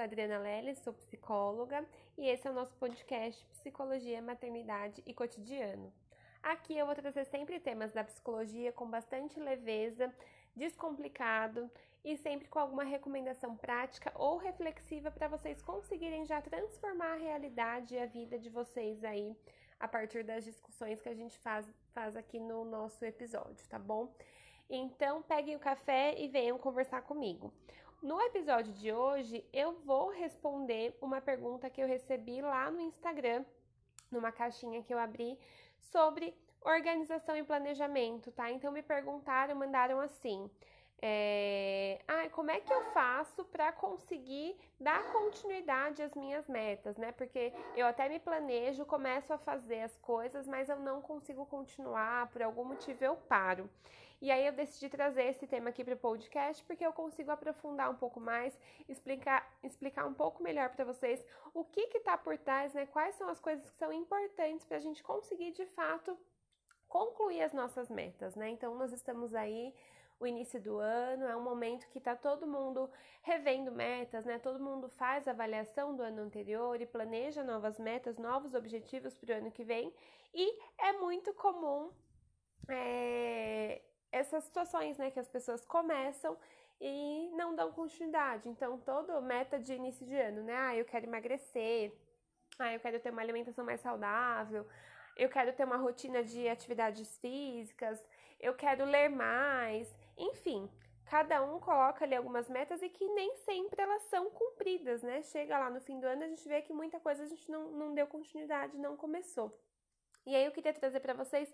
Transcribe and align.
sou 0.00 0.04
a 0.04 0.06
Adriana 0.06 0.38
Leles, 0.38 0.78
sou 0.78 0.94
psicóloga 0.94 1.84
e 2.16 2.26
esse 2.26 2.48
é 2.48 2.50
o 2.50 2.54
nosso 2.54 2.74
podcast 2.76 3.44
Psicologia, 3.48 4.22
Maternidade 4.22 5.02
e 5.04 5.12
Cotidiano. 5.12 5.92
Aqui 6.42 6.74
eu 6.78 6.86
vou 6.86 6.94
trazer 6.94 7.26
sempre 7.26 7.60
temas 7.60 7.92
da 7.92 8.02
psicologia 8.02 8.72
com 8.72 8.88
bastante 8.88 9.38
leveza, 9.38 10.10
descomplicado 10.56 11.70
e 12.02 12.16
sempre 12.16 12.48
com 12.48 12.58
alguma 12.58 12.82
recomendação 12.82 13.54
prática 13.58 14.10
ou 14.14 14.38
reflexiva 14.38 15.10
para 15.10 15.28
vocês 15.28 15.60
conseguirem 15.60 16.24
já 16.24 16.40
transformar 16.40 17.12
a 17.12 17.18
realidade 17.18 17.94
e 17.94 17.98
a 17.98 18.06
vida 18.06 18.38
de 18.38 18.48
vocês 18.48 19.04
aí 19.04 19.36
a 19.78 19.86
partir 19.86 20.24
das 20.24 20.44
discussões 20.44 21.02
que 21.02 21.10
a 21.10 21.14
gente 21.14 21.38
faz, 21.40 21.70
faz 21.92 22.16
aqui 22.16 22.40
no 22.40 22.64
nosso 22.64 23.04
episódio, 23.04 23.68
tá 23.68 23.78
bom? 23.78 24.10
Então 24.70 25.20
peguem 25.20 25.56
o 25.56 25.60
café 25.60 26.14
e 26.18 26.26
venham 26.26 26.56
conversar 26.56 27.02
comigo. 27.02 27.52
No 28.02 28.18
episódio 28.22 28.72
de 28.72 28.90
hoje, 28.90 29.44
eu 29.52 29.74
vou 29.84 30.08
responder 30.08 30.96
uma 31.02 31.20
pergunta 31.20 31.68
que 31.68 31.82
eu 31.82 31.86
recebi 31.86 32.40
lá 32.40 32.70
no 32.70 32.80
Instagram, 32.80 33.44
numa 34.10 34.32
caixinha 34.32 34.82
que 34.82 34.92
eu 34.92 34.98
abri, 34.98 35.38
sobre 35.92 36.34
organização 36.62 37.36
e 37.36 37.42
planejamento, 37.42 38.32
tá? 38.32 38.50
Então 38.50 38.72
me 38.72 38.80
perguntaram, 38.80 39.54
mandaram 39.54 40.00
assim: 40.00 40.50
é, 41.02 42.00
ah, 42.08 42.26
como 42.30 42.50
é 42.50 42.58
que 42.60 42.72
eu 42.72 42.82
faço 42.92 43.44
para 43.44 43.70
conseguir 43.70 44.56
dar 44.80 45.12
continuidade 45.12 46.02
às 46.02 46.14
minhas 46.14 46.48
metas, 46.48 46.96
né? 46.96 47.12
Porque 47.12 47.52
eu 47.76 47.86
até 47.86 48.08
me 48.08 48.18
planejo, 48.18 48.86
começo 48.86 49.30
a 49.30 49.36
fazer 49.36 49.82
as 49.82 49.96
coisas, 49.98 50.46
mas 50.46 50.70
eu 50.70 50.76
não 50.76 51.02
consigo 51.02 51.44
continuar, 51.44 52.28
por 52.28 52.40
algum 52.42 52.64
motivo 52.64 53.04
eu 53.04 53.16
paro. 53.16 53.68
E 54.20 54.30
aí 54.30 54.46
eu 54.46 54.52
decidi 54.52 54.88
trazer 54.90 55.24
esse 55.24 55.46
tema 55.46 55.70
aqui 55.70 55.82
para 55.82 55.94
o 55.94 55.98
podcast 55.98 56.62
porque 56.64 56.84
eu 56.84 56.92
consigo 56.92 57.30
aprofundar 57.30 57.90
um 57.90 57.96
pouco 57.96 58.20
mais, 58.20 58.58
explicar, 58.86 59.50
explicar 59.62 60.06
um 60.06 60.12
pouco 60.12 60.42
melhor 60.42 60.68
para 60.70 60.84
vocês 60.84 61.24
o 61.54 61.64
que 61.64 61.80
está 61.96 62.18
por 62.18 62.36
trás, 62.36 62.74
né? 62.74 62.84
Quais 62.86 63.14
são 63.14 63.28
as 63.28 63.40
coisas 63.40 63.68
que 63.70 63.76
são 63.76 63.90
importantes 63.92 64.66
para 64.66 64.76
a 64.76 64.80
gente 64.80 65.02
conseguir 65.02 65.52
de 65.52 65.64
fato 65.66 66.18
concluir 66.86 67.42
as 67.42 67.54
nossas 67.54 67.88
metas, 67.88 68.34
né? 68.34 68.50
Então 68.50 68.74
nós 68.74 68.92
estamos 68.92 69.34
aí 69.34 69.74
o 70.18 70.26
início 70.26 70.60
do 70.60 70.76
ano, 70.76 71.24
é 71.24 71.34
um 71.34 71.42
momento 71.42 71.88
que 71.88 71.96
está 71.96 72.14
todo 72.14 72.46
mundo 72.46 72.90
revendo 73.22 73.72
metas, 73.72 74.26
né? 74.26 74.38
Todo 74.38 74.62
mundo 74.62 74.90
faz 74.90 75.26
avaliação 75.26 75.96
do 75.96 76.02
ano 76.02 76.20
anterior 76.20 76.78
e 76.78 76.84
planeja 76.84 77.42
novas 77.42 77.78
metas, 77.78 78.18
novos 78.18 78.54
objetivos 78.54 79.16
para 79.16 79.34
o 79.34 79.38
ano 79.38 79.50
que 79.50 79.64
vem, 79.64 79.94
e 80.34 80.62
é 80.76 80.92
muito 80.92 81.32
comum 81.32 81.90
é, 82.68 83.80
essas 84.12 84.44
situações, 84.44 84.98
né? 84.98 85.10
Que 85.10 85.20
as 85.20 85.28
pessoas 85.28 85.64
começam 85.64 86.36
e 86.80 87.30
não 87.34 87.54
dão 87.54 87.72
continuidade. 87.72 88.48
Então, 88.48 88.78
toda 88.78 89.20
meta 89.20 89.58
de 89.58 89.72
início 89.74 90.06
de 90.06 90.16
ano, 90.16 90.42
né? 90.42 90.56
Ah, 90.56 90.76
eu 90.76 90.84
quero 90.84 91.06
emagrecer, 91.06 91.92
ah, 92.58 92.72
eu 92.72 92.80
quero 92.80 92.98
ter 93.00 93.10
uma 93.10 93.22
alimentação 93.22 93.64
mais 93.64 93.80
saudável, 93.80 94.66
eu 95.16 95.28
quero 95.28 95.52
ter 95.52 95.64
uma 95.64 95.76
rotina 95.76 96.22
de 96.22 96.48
atividades 96.48 97.18
físicas, 97.18 97.98
eu 98.38 98.54
quero 98.54 98.84
ler 98.84 99.10
mais, 99.10 99.94
enfim, 100.16 100.70
cada 101.04 101.42
um 101.42 101.58
coloca 101.60 102.04
ali 102.04 102.14
algumas 102.14 102.48
metas 102.48 102.80
e 102.82 102.88
que 102.88 103.06
nem 103.08 103.36
sempre 103.38 103.82
elas 103.82 104.02
são 104.04 104.30
cumpridas, 104.30 105.02
né? 105.02 105.22
Chega 105.22 105.58
lá 105.58 105.68
no 105.68 105.80
fim 105.80 105.98
do 106.00 106.06
ano, 106.06 106.24
a 106.24 106.28
gente 106.28 106.48
vê 106.48 106.62
que 106.62 106.72
muita 106.72 106.98
coisa 107.00 107.24
a 107.24 107.26
gente 107.26 107.50
não, 107.50 107.70
não 107.72 107.94
deu 107.94 108.06
continuidade, 108.06 108.78
não 108.78 108.96
começou. 108.96 109.58
E 110.26 110.34
aí 110.34 110.44
eu 110.44 110.52
queria 110.52 110.72
trazer 110.72 111.00
para 111.00 111.14
vocês 111.14 111.52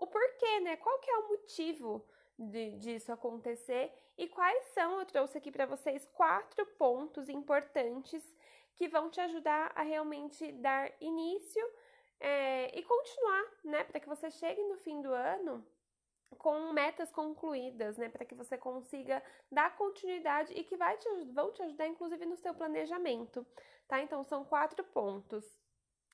o 0.00 0.06
porquê, 0.06 0.60
né? 0.60 0.76
Qual 0.76 0.98
que 0.98 1.10
é 1.10 1.18
o 1.18 1.28
motivo 1.28 2.04
de, 2.38 2.72
disso 2.78 3.12
acontecer 3.12 3.92
e 4.16 4.28
quais 4.28 4.64
são, 4.74 4.98
eu 4.98 5.06
trouxe 5.06 5.38
aqui 5.38 5.50
para 5.50 5.66
vocês 5.66 6.06
quatro 6.12 6.64
pontos 6.78 7.28
importantes 7.28 8.22
que 8.74 8.88
vão 8.88 9.10
te 9.10 9.20
ajudar 9.20 9.72
a 9.74 9.82
realmente 9.82 10.50
dar 10.52 10.90
início 11.00 11.64
é, 12.18 12.78
e 12.78 12.82
continuar, 12.82 13.44
né? 13.64 13.84
Para 13.84 14.00
que 14.00 14.08
você 14.08 14.30
chegue 14.30 14.62
no 14.64 14.76
fim 14.76 15.00
do 15.00 15.12
ano 15.12 15.64
com 16.38 16.72
metas 16.72 17.10
concluídas, 17.10 17.96
né, 17.98 18.08
para 18.08 18.24
que 18.24 18.34
você 18.34 18.56
consiga 18.56 19.22
dar 19.50 19.76
continuidade 19.76 20.52
e 20.54 20.62
que 20.62 20.76
vai 20.76 20.96
te, 20.96 21.08
vão 21.32 21.52
te 21.52 21.62
ajudar, 21.62 21.86
inclusive, 21.86 22.24
no 22.24 22.36
seu 22.36 22.54
planejamento, 22.54 23.46
tá? 23.88 24.00
Então, 24.00 24.22
são 24.24 24.44
quatro 24.44 24.84
pontos. 24.84 25.44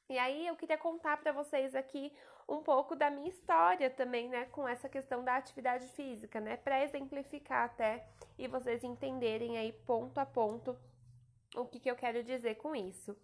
E 0.08 0.18
aí, 0.18 0.46
eu 0.46 0.56
queria 0.56 0.78
contar 0.78 1.18
para 1.18 1.32
vocês 1.32 1.74
aqui 1.74 2.12
um 2.48 2.62
pouco 2.62 2.94
da 2.94 3.10
minha 3.10 3.28
história 3.28 3.90
também, 3.90 4.28
né, 4.28 4.44
com 4.46 4.66
essa 4.68 4.88
questão 4.88 5.24
da 5.24 5.36
atividade 5.36 5.88
física, 5.88 6.40
né, 6.40 6.56
para 6.56 6.82
exemplificar 6.84 7.64
até 7.64 8.06
e 8.38 8.46
vocês 8.46 8.84
entenderem 8.84 9.58
aí 9.58 9.72
ponto 9.72 10.18
a 10.18 10.26
ponto 10.26 10.76
o 11.56 11.64
que, 11.64 11.80
que 11.80 11.90
eu 11.90 11.96
quero 11.96 12.22
dizer 12.22 12.56
com 12.56 12.74
isso. 12.74 13.16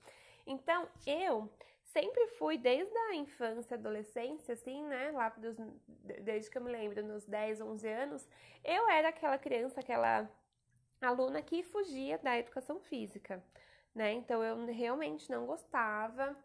Então, 0.47 0.89
eu 1.07 1.51
sempre 1.85 2.27
fui, 2.39 2.57
desde 2.57 2.97
a 2.97 3.15
infância, 3.15 3.77
adolescência, 3.77 4.55
assim, 4.55 4.83
né? 4.85 5.11
Lá 5.13 5.29
dos, 5.31 5.57
desde 6.23 6.51
que 6.51 6.59
eu 6.59 6.63
me 6.63 6.71
lembro, 6.71 7.03
nos 7.05 7.27
10, 7.27 7.61
11 7.61 7.89
anos, 7.89 8.29
eu 8.65 8.89
era 8.89 9.09
aquela 9.09 9.39
criança, 9.39 9.81
aquela 9.81 10.29
aluna 11.01 11.43
que 11.43 11.63
fugia 11.63 12.19
da 12.19 12.39
educação 12.39 12.81
física, 12.81 13.45
né? 13.95 14.13
Então 14.13 14.43
eu 14.43 14.65
realmente 14.67 15.31
não 15.31 15.47
gostava. 15.47 16.37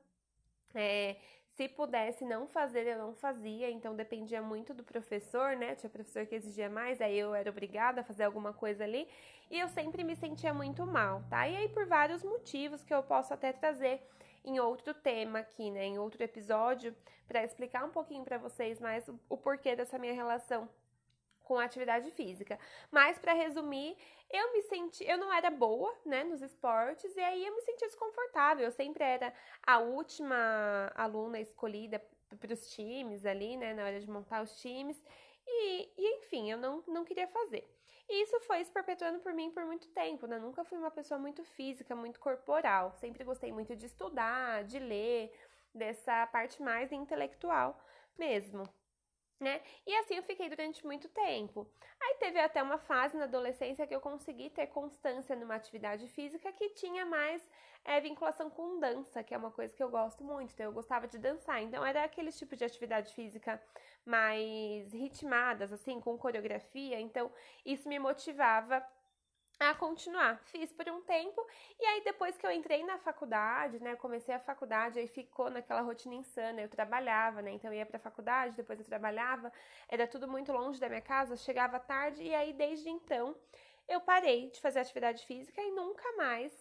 É, 0.75 1.15
se 1.57 1.67
pudesse 1.67 2.23
não 2.23 2.45
fazer, 2.45 2.85
eu 2.85 2.99
não 2.99 3.15
fazia, 3.15 3.71
então 3.71 3.95
dependia 3.95 4.43
muito 4.43 4.75
do 4.75 4.83
professor, 4.83 5.55
né? 5.55 5.73
Tinha 5.73 5.89
professor 5.89 6.23
que 6.27 6.35
exigia 6.35 6.69
mais, 6.69 7.01
aí 7.01 7.17
eu 7.17 7.33
era 7.33 7.49
obrigada 7.49 8.01
a 8.01 8.03
fazer 8.03 8.25
alguma 8.25 8.53
coisa 8.53 8.83
ali, 8.83 9.07
e 9.49 9.59
eu 9.59 9.67
sempre 9.67 10.03
me 10.03 10.15
sentia 10.15 10.53
muito 10.53 10.85
mal, 10.85 11.23
tá? 11.31 11.47
E 11.47 11.57
aí, 11.57 11.67
por 11.69 11.87
vários 11.87 12.23
motivos 12.23 12.83
que 12.83 12.93
eu 12.93 13.01
posso 13.01 13.33
até 13.33 13.51
trazer 13.51 14.07
em 14.45 14.59
outro 14.59 14.93
tema 14.93 15.39
aqui, 15.39 15.71
né, 15.71 15.85
em 15.85 15.97
outro 15.97 16.21
episódio, 16.21 16.95
para 17.27 17.43
explicar 17.43 17.83
um 17.83 17.89
pouquinho 17.89 18.23
para 18.23 18.37
vocês 18.37 18.79
mais 18.79 19.09
o, 19.27 19.35
porquê 19.35 19.75
dessa 19.75 19.97
minha 19.97 20.13
relação 20.13 20.69
com 21.47 21.57
a 21.57 21.63
atividade 21.63 22.11
física. 22.11 22.59
Mas 22.91 23.17
para 23.17 23.31
resumir, 23.31 23.95
eu 24.29 24.51
me 24.51 24.61
senti, 24.63 25.05
eu 25.05 25.17
não 25.17 25.33
era 25.33 25.49
boa, 25.49 25.95
né, 26.05 26.25
nos 26.25 26.41
esportes 26.41 27.15
e 27.15 27.21
aí 27.21 27.47
eu 27.47 27.55
me 27.55 27.61
sentia 27.61 27.87
desconfortável. 27.87 28.65
Eu 28.65 28.71
sempre 28.71 29.01
era 29.01 29.33
a 29.65 29.79
última 29.79 30.91
aluna 30.93 31.39
escolhida 31.39 32.03
para 32.37 32.53
os 32.53 32.69
times 32.71 33.25
ali, 33.25 33.55
né, 33.55 33.73
na 33.73 33.85
hora 33.85 33.99
de 33.99 34.09
montar 34.09 34.43
os 34.43 34.59
times. 34.61 35.01
E, 35.47 35.89
e 35.97 36.17
enfim, 36.17 36.51
eu 36.51 36.57
não, 36.57 36.83
não 36.85 37.05
queria 37.05 37.27
fazer. 37.27 37.65
E 38.09 38.23
isso 38.23 38.39
foi 38.41 38.63
se 38.63 38.71
perpetuando 38.71 39.19
por 39.19 39.33
mim 39.33 39.49
por 39.51 39.65
muito 39.65 39.87
tempo, 39.89 40.27
né? 40.27 40.37
Nunca 40.39 40.63
fui 40.63 40.77
uma 40.77 40.91
pessoa 40.91 41.19
muito 41.19 41.43
física, 41.43 41.95
muito 41.95 42.19
corporal. 42.19 42.91
Sempre 42.93 43.23
gostei 43.23 43.51
muito 43.51 43.75
de 43.75 43.85
estudar, 43.85 44.63
de 44.63 44.79
ler, 44.79 45.33
dessa 45.73 46.25
parte 46.27 46.61
mais 46.61 46.91
intelectual 46.91 47.77
mesmo 48.17 48.67
né? 49.39 49.61
E 49.85 49.95
assim 49.97 50.15
eu 50.15 50.23
fiquei 50.23 50.49
durante 50.49 50.85
muito 50.85 51.07
tempo. 51.09 51.67
Aí 52.01 52.15
teve 52.19 52.39
até 52.39 52.61
uma 52.61 52.77
fase 52.77 53.17
na 53.17 53.25
adolescência 53.25 53.85
que 53.85 53.93
eu 53.93 54.01
consegui 54.01 54.49
ter 54.49 54.67
constância 54.67 55.35
numa 55.35 55.55
atividade 55.55 56.07
física 56.07 56.51
que 56.51 56.69
tinha 56.69 57.05
mais 57.05 57.47
é, 57.85 58.01
vinculação 58.01 58.49
com 58.49 58.79
dança, 58.79 59.23
que 59.23 59.33
é 59.33 59.37
uma 59.37 59.51
coisa 59.51 59.75
que 59.75 59.83
eu 59.83 59.89
gosto 59.89 60.23
muito. 60.23 60.53
Então 60.53 60.65
eu 60.65 60.73
gostava 60.73 61.07
de 61.07 61.17
dançar. 61.17 61.61
Então 61.61 61.85
era 61.85 62.03
aquele 62.03 62.31
tipo 62.31 62.55
de 62.55 62.65
atividade 62.65 63.13
física 63.13 63.61
mais 64.05 64.91
ritmadas, 64.91 65.71
assim, 65.71 65.99
com 65.99 66.17
coreografia. 66.17 66.99
Então 66.99 67.31
isso 67.65 67.87
me 67.87 67.99
motivava 67.99 68.83
a 69.59 69.73
continuar. 69.73 70.39
Fiz 70.45 70.71
por 70.71 70.87
um 70.89 71.01
tempo 71.01 71.45
e 71.79 71.85
aí 71.85 72.03
depois 72.03 72.37
que 72.37 72.45
eu 72.45 72.51
entrei 72.51 72.83
na 72.83 72.97
faculdade, 72.99 73.79
né, 73.79 73.95
comecei 73.95 74.33
a 74.33 74.39
faculdade, 74.39 74.99
aí 74.99 75.07
ficou 75.07 75.49
naquela 75.49 75.81
rotina 75.81 76.15
insana. 76.15 76.61
Eu 76.61 76.69
trabalhava, 76.69 77.41
né, 77.41 77.51
então 77.51 77.71
eu 77.71 77.77
ia 77.77 77.85
para 77.85 77.97
a 77.97 77.99
faculdade, 77.99 78.55
depois 78.55 78.79
eu 78.79 78.85
trabalhava, 78.85 79.51
era 79.89 80.07
tudo 80.07 80.27
muito 80.27 80.51
longe 80.51 80.79
da 80.79 80.89
minha 80.89 81.01
casa, 81.01 81.35
chegava 81.35 81.79
tarde 81.79 82.23
e 82.23 82.33
aí 82.33 82.53
desde 82.53 82.89
então 82.89 83.35
eu 83.87 84.01
parei 84.01 84.49
de 84.51 84.59
fazer 84.59 84.79
atividade 84.79 85.25
física 85.25 85.61
e 85.61 85.71
nunca 85.71 86.11
mais 86.17 86.51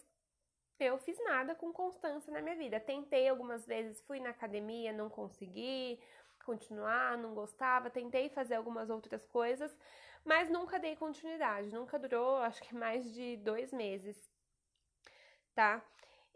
eu 0.79 0.97
fiz 0.97 1.17
nada 1.23 1.55
com 1.55 1.73
constância 1.73 2.31
na 2.31 2.41
minha 2.41 2.55
vida. 2.55 2.79
Tentei 2.79 3.27
algumas 3.27 3.65
vezes, 3.65 4.01
fui 4.01 4.19
na 4.19 4.29
academia, 4.29 4.93
não 4.93 5.09
consegui 5.09 5.99
continuar, 6.47 7.17
não 7.17 7.33
gostava, 7.33 7.89
tentei 7.89 8.29
fazer 8.29 8.55
algumas 8.55 8.89
outras 8.89 9.25
coisas, 9.27 9.77
mas 10.23 10.49
nunca 10.49 10.79
dei 10.79 10.95
continuidade, 10.95 11.73
nunca 11.73 11.99
durou, 11.99 12.37
acho 12.37 12.61
que 12.63 12.73
mais 12.73 13.13
de 13.13 13.35
dois 13.37 13.73
meses, 13.73 14.17
tá? 15.53 15.83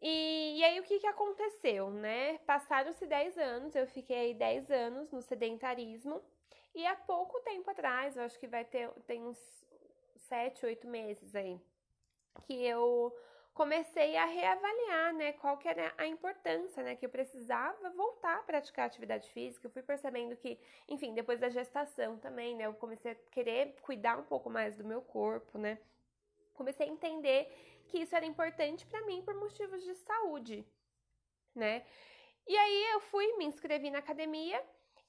E, 0.02 0.58
e 0.60 0.64
aí 0.66 0.80
o 0.80 0.84
que, 0.84 1.00
que 1.00 1.08
aconteceu, 1.08 1.90
né? 1.92 2.40
Passaram-se 2.40 3.06
10 3.06 3.38
anos, 3.38 3.76
eu 3.76 3.88
fiquei 3.88 4.18
aí 4.18 4.34
10 4.34 4.70
anos 4.72 5.12
no 5.12 5.22
sedentarismo, 5.22 6.22
e 6.76 6.86
há 6.86 6.96
pouco 6.96 7.40
tempo 7.42 7.70
atrás, 7.70 8.18
eu 8.18 8.24
acho 8.24 8.40
que 8.40 8.48
vai 8.48 8.66
ter 8.66 8.90
tem 9.08 9.24
uns 9.24 9.40
7, 10.28 10.66
8 10.66 10.88
meses 10.88 11.36
aí, 11.36 11.58
que 12.44 12.66
eu 12.66 13.16
comecei 13.62 14.18
a 14.18 14.26
reavaliar, 14.26 15.14
né, 15.14 15.34
qual 15.34 15.56
que 15.56 15.68
era 15.68 15.94
a 15.96 16.08
importância, 16.08 16.82
né, 16.82 16.96
que 16.96 17.06
eu 17.06 17.10
precisava 17.12 17.92
voltar 17.92 18.38
a 18.38 18.42
praticar 18.42 18.88
atividade 18.88 19.30
física. 19.30 19.68
Eu 19.68 19.72
fui 19.72 19.84
percebendo 19.84 20.36
que, 20.36 20.60
enfim, 20.90 21.14
depois 21.14 21.40
da 21.40 21.48
gestação 21.48 22.18
também, 22.18 22.56
né, 22.56 22.66
eu 22.66 22.74
comecei 22.74 23.12
a 23.12 23.16
querer 23.30 23.76
cuidar 23.84 24.18
um 24.18 24.24
pouco 24.24 24.50
mais 24.50 24.76
do 24.76 24.84
meu 24.84 25.00
corpo, 25.00 25.60
né. 25.60 25.78
comecei 26.56 26.88
a 26.88 26.90
entender 26.90 27.48
que 27.86 28.00
isso 28.00 28.16
era 28.16 28.26
importante 28.26 28.84
para 28.88 29.06
mim 29.06 29.22
por 29.22 29.36
motivos 29.36 29.84
de 29.84 29.94
saúde, 29.94 30.66
né? 31.54 31.86
E 32.48 32.58
aí 32.58 32.92
eu 32.94 33.00
fui, 33.00 33.38
me 33.38 33.46
inscrevi 33.46 33.92
na 33.92 34.00
academia 34.00 34.60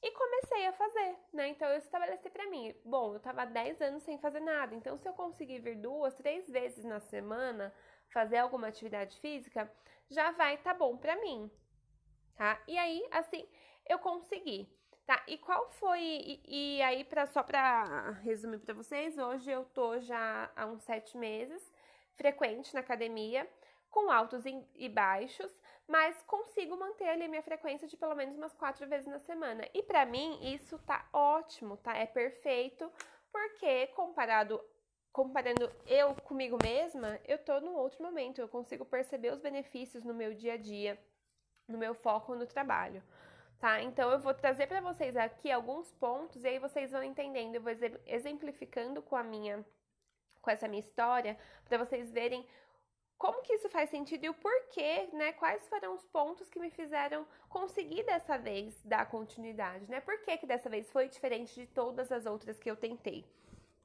e 0.02 0.10
comecei 0.10 0.66
a 0.66 0.72
fazer, 0.72 1.16
né? 1.32 1.48
Então 1.48 1.68
eu 1.68 1.78
estabeleci 1.78 2.28
para 2.28 2.50
mim, 2.50 2.74
bom, 2.84 3.14
eu 3.14 3.20
tava 3.20 3.46
10 3.46 3.80
anos 3.80 4.02
sem 4.02 4.18
fazer 4.18 4.40
nada, 4.40 4.74
então 4.74 4.98
se 4.98 5.08
eu 5.08 5.14
conseguir 5.14 5.60
vir 5.60 5.76
duas, 5.76 6.12
três 6.14 6.50
vezes 6.50 6.84
na 6.84 7.00
semana 7.00 7.72
fazer 8.12 8.38
alguma 8.38 8.68
atividade 8.68 9.18
física, 9.20 9.70
já 10.10 10.30
vai 10.32 10.58
tá 10.58 10.74
bom 10.74 10.96
para 10.96 11.16
mim, 11.16 11.50
tá? 12.36 12.60
E 12.68 12.76
aí, 12.78 13.06
assim, 13.10 13.46
eu 13.88 13.98
consegui. 13.98 14.68
Tá, 15.04 15.20
e 15.26 15.36
qual 15.36 15.68
foi. 15.72 16.00
E, 16.00 16.76
e 16.78 16.82
aí, 16.82 17.04
pra, 17.04 17.26
só 17.26 17.42
para 17.42 18.10
resumir 18.22 18.58
para 18.58 18.72
vocês, 18.74 19.18
hoje 19.18 19.50
eu 19.50 19.64
tô 19.64 19.98
já 19.98 20.48
há 20.54 20.66
uns 20.66 20.84
sete 20.84 21.18
meses, 21.18 21.72
frequente 22.14 22.72
na 22.72 22.80
academia, 22.80 23.48
com 23.90 24.10
altos 24.10 24.44
e 24.76 24.88
baixos, 24.88 25.50
mas 25.88 26.22
consigo 26.22 26.76
manter 26.76 27.08
ali 27.08 27.24
a 27.24 27.28
minha 27.28 27.42
frequência 27.42 27.88
de 27.88 27.96
pelo 27.96 28.14
menos 28.14 28.36
umas 28.36 28.54
quatro 28.54 28.88
vezes 28.88 29.08
na 29.08 29.18
semana. 29.18 29.68
E 29.74 29.82
para 29.82 30.06
mim, 30.06 30.38
isso 30.54 30.78
tá 30.78 31.06
ótimo, 31.12 31.76
tá? 31.78 31.96
É 31.96 32.06
perfeito, 32.06 32.90
porque 33.32 33.88
comparado 33.88 34.62
comparando 35.12 35.70
eu 35.86 36.14
comigo 36.14 36.56
mesma, 36.62 37.20
eu 37.26 37.38
tô 37.38 37.60
num 37.60 37.74
outro 37.74 38.02
momento, 38.02 38.40
eu 38.40 38.48
consigo 38.48 38.84
perceber 38.84 39.32
os 39.32 39.40
benefícios 39.40 40.04
no 40.04 40.14
meu 40.14 40.34
dia 40.34 40.54
a 40.54 40.56
dia, 40.56 40.98
no 41.68 41.78
meu 41.78 41.94
foco 41.94 42.34
no 42.34 42.46
trabalho. 42.46 43.02
Tá? 43.58 43.80
Então 43.82 44.10
eu 44.10 44.18
vou 44.18 44.34
trazer 44.34 44.66
para 44.66 44.80
vocês 44.80 45.16
aqui 45.16 45.50
alguns 45.50 45.92
pontos 45.92 46.42
e 46.42 46.48
aí 46.48 46.58
vocês 46.58 46.90
vão 46.90 47.02
entendendo, 47.02 47.56
eu 47.56 47.62
vou 47.62 47.72
exemplificando 48.06 49.00
com 49.02 49.14
a 49.14 49.22
minha 49.22 49.64
com 50.40 50.50
essa 50.50 50.66
minha 50.66 50.80
história, 50.80 51.38
para 51.64 51.78
vocês 51.78 52.10
verem 52.10 52.44
como 53.16 53.40
que 53.42 53.52
isso 53.52 53.68
faz 53.68 53.88
sentido 53.88 54.24
e 54.24 54.28
o 54.28 54.34
porquê, 54.34 55.08
né? 55.12 55.32
Quais 55.34 55.68
foram 55.68 55.94
os 55.94 56.04
pontos 56.06 56.50
que 56.50 56.58
me 56.58 56.68
fizeram 56.68 57.24
conseguir 57.48 58.02
dessa 58.02 58.36
vez 58.36 58.74
dar 58.84 59.08
continuidade, 59.08 59.88
né? 59.88 60.00
Por 60.00 60.20
que, 60.22 60.36
que 60.38 60.46
dessa 60.46 60.68
vez 60.68 60.90
foi 60.90 61.08
diferente 61.08 61.54
de 61.54 61.68
todas 61.68 62.10
as 62.10 62.26
outras 62.26 62.58
que 62.58 62.68
eu 62.68 62.74
tentei? 62.74 63.24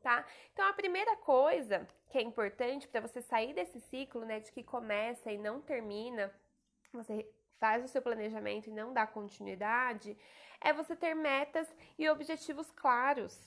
Tá? 0.07 0.25
Então 0.53 0.65
a 0.65 0.71
primeira 0.71 1.17
coisa 1.17 1.85
que 2.09 2.17
é 2.17 2.21
importante 2.21 2.87
para 2.87 3.01
você 3.01 3.21
sair 3.21 3.53
desse 3.53 3.77
ciclo, 3.81 4.23
né, 4.23 4.39
de 4.39 4.53
que 4.53 4.63
começa 4.63 5.29
e 5.29 5.37
não 5.37 5.59
termina, 5.59 6.33
você 6.93 7.29
faz 7.59 7.83
o 7.83 7.89
seu 7.89 8.01
planejamento 8.01 8.69
e 8.69 8.71
não 8.71 8.93
dá 8.93 9.05
continuidade, 9.05 10.17
é 10.61 10.71
você 10.71 10.95
ter 10.95 11.13
metas 11.13 11.67
e 11.99 12.09
objetivos 12.09 12.71
claros, 12.71 13.37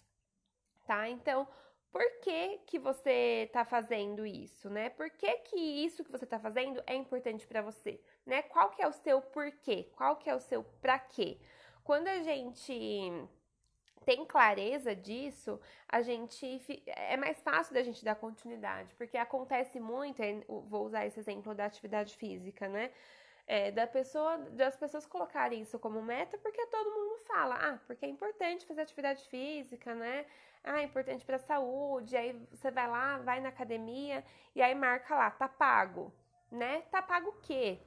tá? 0.84 1.08
Então, 1.08 1.48
por 1.90 2.04
que 2.20 2.58
que 2.66 2.78
você 2.78 3.44
está 3.46 3.64
fazendo 3.64 4.26
isso, 4.26 4.68
né? 4.68 4.90
Por 4.90 5.08
que 5.08 5.32
que 5.38 5.56
isso 5.56 6.04
que 6.04 6.12
você 6.12 6.24
está 6.24 6.38
fazendo 6.38 6.82
é 6.86 6.94
importante 6.94 7.46
para 7.46 7.62
você, 7.62 7.98
né? 8.26 8.42
Qual 8.42 8.68
que 8.68 8.82
é 8.82 8.86
o 8.86 8.92
seu 8.92 9.22
porquê? 9.22 9.90
Qual 9.96 10.16
que 10.16 10.28
é 10.28 10.34
o 10.34 10.40
seu 10.40 10.62
para 10.62 10.98
quê? 10.98 11.40
Quando 11.82 12.08
a 12.08 12.18
gente 12.22 13.10
tem 14.04 14.24
clareza 14.24 14.94
disso, 14.94 15.60
a 15.88 16.00
gente 16.00 16.82
é 16.86 17.16
mais 17.16 17.40
fácil 17.42 17.74
da 17.74 17.82
gente 17.82 18.04
dar 18.04 18.14
continuidade, 18.14 18.94
porque 18.94 19.16
acontece 19.16 19.78
muito, 19.78 20.22
vou 20.48 20.86
usar 20.86 21.06
esse 21.06 21.20
exemplo 21.20 21.54
da 21.54 21.66
atividade 21.66 22.16
física, 22.16 22.68
né? 22.68 22.90
É, 23.46 23.70
da 23.72 23.86
pessoa, 23.86 24.38
das 24.38 24.76
pessoas 24.76 25.06
colocarem 25.06 25.60
isso 25.62 25.78
como 25.78 26.00
meta, 26.00 26.38
porque 26.38 26.64
todo 26.66 26.90
mundo 26.90 27.18
fala, 27.26 27.56
ah, 27.56 27.78
porque 27.86 28.06
é 28.06 28.08
importante 28.08 28.64
fazer 28.66 28.82
atividade 28.82 29.26
física, 29.28 29.94
né? 29.94 30.24
Ah, 30.62 30.80
é 30.80 30.84
importante 30.84 31.24
para 31.24 31.36
a 31.36 31.40
saúde. 31.40 32.16
Aí 32.16 32.32
você 32.52 32.70
vai 32.70 32.88
lá, 32.88 33.18
vai 33.18 33.40
na 33.40 33.48
academia 33.48 34.24
e 34.54 34.62
aí 34.62 34.74
marca 34.74 35.14
lá, 35.16 35.30
tá 35.30 35.48
pago, 35.48 36.12
né? 36.50 36.82
Tá 36.92 37.02
pago 37.02 37.30
o 37.30 37.40
quê? 37.40 37.80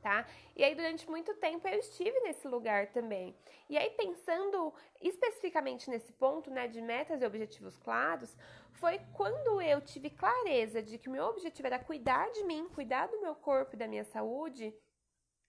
Tá? 0.00 0.26
E 0.56 0.64
aí 0.64 0.74
durante 0.74 1.08
muito 1.08 1.34
tempo 1.34 1.66
eu 1.68 1.78
estive 1.78 2.18
nesse 2.20 2.46
lugar 2.48 2.88
também. 2.88 3.34
E 3.68 3.76
aí 3.76 3.90
pensando 3.90 4.72
especificamente 5.00 5.88
nesse 5.88 6.12
ponto, 6.12 6.50
né, 6.50 6.66
de 6.68 6.80
metas 6.80 7.22
e 7.22 7.26
objetivos 7.26 7.76
claros, 7.78 8.36
foi 8.72 8.98
quando 9.14 9.60
eu 9.60 9.80
tive 9.80 10.10
clareza 10.10 10.82
de 10.82 10.98
que 10.98 11.08
o 11.08 11.12
meu 11.12 11.24
objetivo 11.26 11.66
era 11.66 11.78
cuidar 11.78 12.30
de 12.30 12.44
mim, 12.44 12.68
cuidar 12.74 13.06
do 13.08 13.20
meu 13.20 13.34
corpo 13.34 13.74
e 13.74 13.78
da 13.78 13.86
minha 13.86 14.04
saúde, 14.04 14.74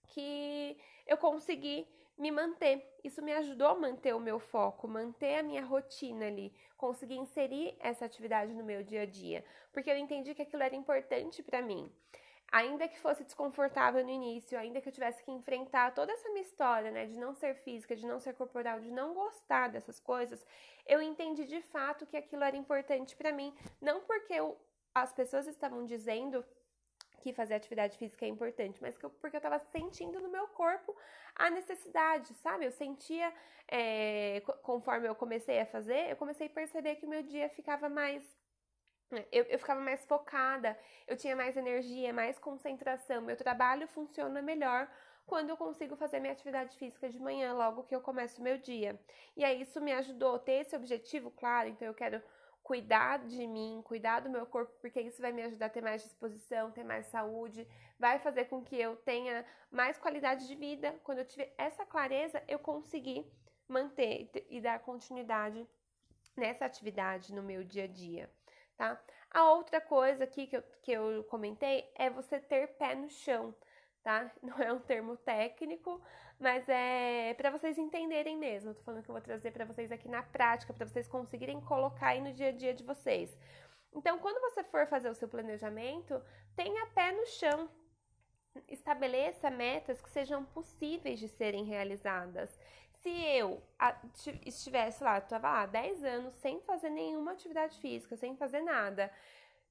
que 0.08 0.78
eu 1.06 1.16
consegui 1.16 1.86
me 2.18 2.30
manter. 2.30 2.86
Isso 3.02 3.22
me 3.22 3.32
ajudou 3.32 3.68
a 3.68 3.74
manter 3.74 4.14
o 4.14 4.20
meu 4.20 4.38
foco, 4.38 4.86
manter 4.86 5.36
a 5.36 5.42
minha 5.42 5.64
rotina 5.64 6.26
ali, 6.26 6.54
conseguir 6.76 7.16
inserir 7.16 7.74
essa 7.80 8.04
atividade 8.04 8.52
no 8.54 8.64
meu 8.64 8.82
dia 8.82 9.02
a 9.02 9.06
dia, 9.06 9.44
porque 9.72 9.90
eu 9.90 9.96
entendi 9.96 10.34
que 10.34 10.42
aquilo 10.42 10.62
era 10.62 10.76
importante 10.76 11.42
para 11.42 11.62
mim 11.62 11.90
ainda 12.52 12.86
que 12.86 13.00
fosse 13.00 13.24
desconfortável 13.24 14.04
no 14.04 14.10
início, 14.10 14.58
ainda 14.58 14.78
que 14.80 14.88
eu 14.90 14.92
tivesse 14.92 15.22
que 15.24 15.30
enfrentar 15.32 15.94
toda 15.94 16.12
essa 16.12 16.28
minha 16.28 16.42
história, 16.42 16.90
né, 16.90 17.06
de 17.06 17.18
não 17.18 17.34
ser 17.34 17.54
física, 17.54 17.96
de 17.96 18.06
não 18.06 18.20
ser 18.20 18.34
corporal, 18.34 18.78
de 18.78 18.90
não 18.90 19.14
gostar 19.14 19.68
dessas 19.68 19.98
coisas, 19.98 20.44
eu 20.86 21.00
entendi 21.00 21.46
de 21.46 21.62
fato 21.62 22.06
que 22.06 22.16
aquilo 22.16 22.44
era 22.44 22.54
importante 22.54 23.16
para 23.16 23.32
mim, 23.32 23.54
não 23.80 24.02
porque 24.02 24.34
eu, 24.34 24.60
as 24.94 25.10
pessoas 25.14 25.46
estavam 25.46 25.86
dizendo 25.86 26.44
que 27.22 27.32
fazer 27.32 27.54
atividade 27.54 27.96
física 27.96 28.26
é 28.26 28.28
importante, 28.28 28.82
mas 28.82 28.98
que 28.98 29.06
eu, 29.06 29.10
porque 29.10 29.36
eu 29.36 29.38
estava 29.38 29.58
sentindo 29.58 30.20
no 30.20 30.28
meu 30.28 30.46
corpo 30.48 30.94
a 31.36 31.48
necessidade, 31.48 32.34
sabe? 32.34 32.66
Eu 32.66 32.72
sentia, 32.72 33.32
é, 33.68 34.42
conforme 34.62 35.08
eu 35.08 35.14
comecei 35.14 35.60
a 35.60 35.66
fazer, 35.66 36.10
eu 36.10 36.16
comecei 36.16 36.48
a 36.48 36.50
perceber 36.50 36.96
que 36.96 37.06
o 37.06 37.08
meu 37.08 37.22
dia 37.22 37.48
ficava 37.48 37.88
mais 37.88 38.22
eu, 39.30 39.44
eu 39.44 39.58
ficava 39.58 39.80
mais 39.80 40.04
focada, 40.04 40.78
eu 41.06 41.16
tinha 41.16 41.36
mais 41.36 41.56
energia, 41.56 42.12
mais 42.12 42.38
concentração, 42.38 43.22
meu 43.22 43.36
trabalho 43.36 43.86
funciona 43.88 44.40
melhor 44.40 44.88
quando 45.26 45.50
eu 45.50 45.56
consigo 45.56 45.96
fazer 45.96 46.20
minha 46.20 46.32
atividade 46.32 46.76
física 46.76 47.08
de 47.08 47.18
manhã, 47.18 47.54
logo 47.54 47.84
que 47.84 47.94
eu 47.94 48.00
começo 48.00 48.40
o 48.40 48.44
meu 48.44 48.58
dia. 48.58 48.98
E 49.36 49.44
aí 49.44 49.62
isso 49.62 49.80
me 49.80 49.92
ajudou 49.92 50.36
a 50.36 50.38
ter 50.38 50.60
esse 50.60 50.74
objetivo 50.74 51.30
claro, 51.30 51.68
então 51.68 51.86
eu 51.86 51.94
quero 51.94 52.22
cuidar 52.62 53.18
de 53.18 53.46
mim, 53.46 53.82
cuidar 53.84 54.20
do 54.20 54.30
meu 54.30 54.46
corpo, 54.46 54.72
porque 54.80 55.00
isso 55.00 55.20
vai 55.20 55.32
me 55.32 55.42
ajudar 55.42 55.66
a 55.66 55.70
ter 55.70 55.82
mais 55.82 56.02
disposição, 56.02 56.70
ter 56.70 56.84
mais 56.84 57.06
saúde, 57.06 57.66
vai 57.98 58.18
fazer 58.18 58.44
com 58.46 58.62
que 58.62 58.76
eu 58.76 58.96
tenha 58.96 59.44
mais 59.70 59.98
qualidade 59.98 60.46
de 60.46 60.54
vida. 60.54 60.94
Quando 61.02 61.18
eu 61.18 61.24
tiver 61.24 61.52
essa 61.58 61.84
clareza, 61.84 62.42
eu 62.46 62.58
consegui 62.58 63.26
manter 63.68 64.30
e 64.48 64.60
dar 64.60 64.80
continuidade 64.80 65.66
nessa 66.36 66.64
atividade 66.64 67.34
no 67.34 67.42
meu 67.42 67.64
dia 67.64 67.84
a 67.84 67.88
dia 67.88 68.30
tá? 68.76 69.00
A 69.30 69.50
outra 69.50 69.80
coisa 69.80 70.24
aqui 70.24 70.46
que 70.46 70.56
eu, 70.56 70.62
que 70.82 70.92
eu 70.92 71.24
comentei 71.24 71.90
é 71.94 72.10
você 72.10 72.38
ter 72.38 72.68
pé 72.76 72.94
no 72.94 73.08
chão, 73.08 73.54
tá? 74.02 74.30
Não 74.42 74.58
é 74.58 74.72
um 74.72 74.80
termo 74.80 75.16
técnico, 75.16 76.00
mas 76.38 76.68
é 76.68 77.34
para 77.34 77.50
vocês 77.50 77.78
entenderem 77.78 78.36
mesmo. 78.36 78.70
Eu 78.70 78.74
tô 78.74 78.82
falando 78.82 79.02
que 79.02 79.10
eu 79.10 79.14
vou 79.14 79.22
trazer 79.22 79.50
para 79.50 79.64
vocês 79.64 79.90
aqui 79.90 80.08
na 80.08 80.22
prática, 80.22 80.72
para 80.72 80.86
vocês 80.86 81.08
conseguirem 81.08 81.60
colocar 81.60 82.08
aí 82.08 82.20
no 82.20 82.32
dia 82.32 82.48
a 82.48 82.52
dia 82.52 82.74
de 82.74 82.84
vocês. 82.84 83.36
Então, 83.94 84.18
quando 84.18 84.40
você 84.40 84.64
for 84.64 84.86
fazer 84.86 85.10
o 85.10 85.14
seu 85.14 85.28
planejamento, 85.28 86.20
tenha 86.56 86.86
pé 86.86 87.12
no 87.12 87.26
chão. 87.26 87.68
Estabeleça 88.68 89.50
metas 89.50 90.00
que 90.00 90.10
sejam 90.10 90.44
possíveis 90.44 91.18
de 91.18 91.28
serem 91.28 91.64
realizadas 91.64 92.50
se 93.02 93.10
eu 93.10 93.60
estivesse 94.46 95.02
lá, 95.02 95.16
eu 95.16 95.22
tava 95.22 95.50
lá 95.50 95.66
10 95.66 96.04
anos 96.04 96.34
sem 96.36 96.60
fazer 96.60 96.88
nenhuma 96.88 97.32
atividade 97.32 97.78
física, 97.80 98.16
sem 98.16 98.36
fazer 98.36 98.60
nada, 98.60 99.12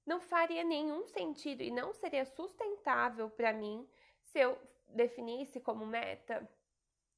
não 0.05 0.19
faria 0.19 0.63
nenhum 0.63 1.07
sentido 1.07 1.61
e 1.61 1.71
não 1.71 1.93
seria 1.93 2.25
sustentável 2.25 3.29
para 3.29 3.53
mim 3.53 3.88
se 4.25 4.39
eu 4.39 4.57
definisse 4.89 5.61
como 5.61 5.85
meta 5.85 6.47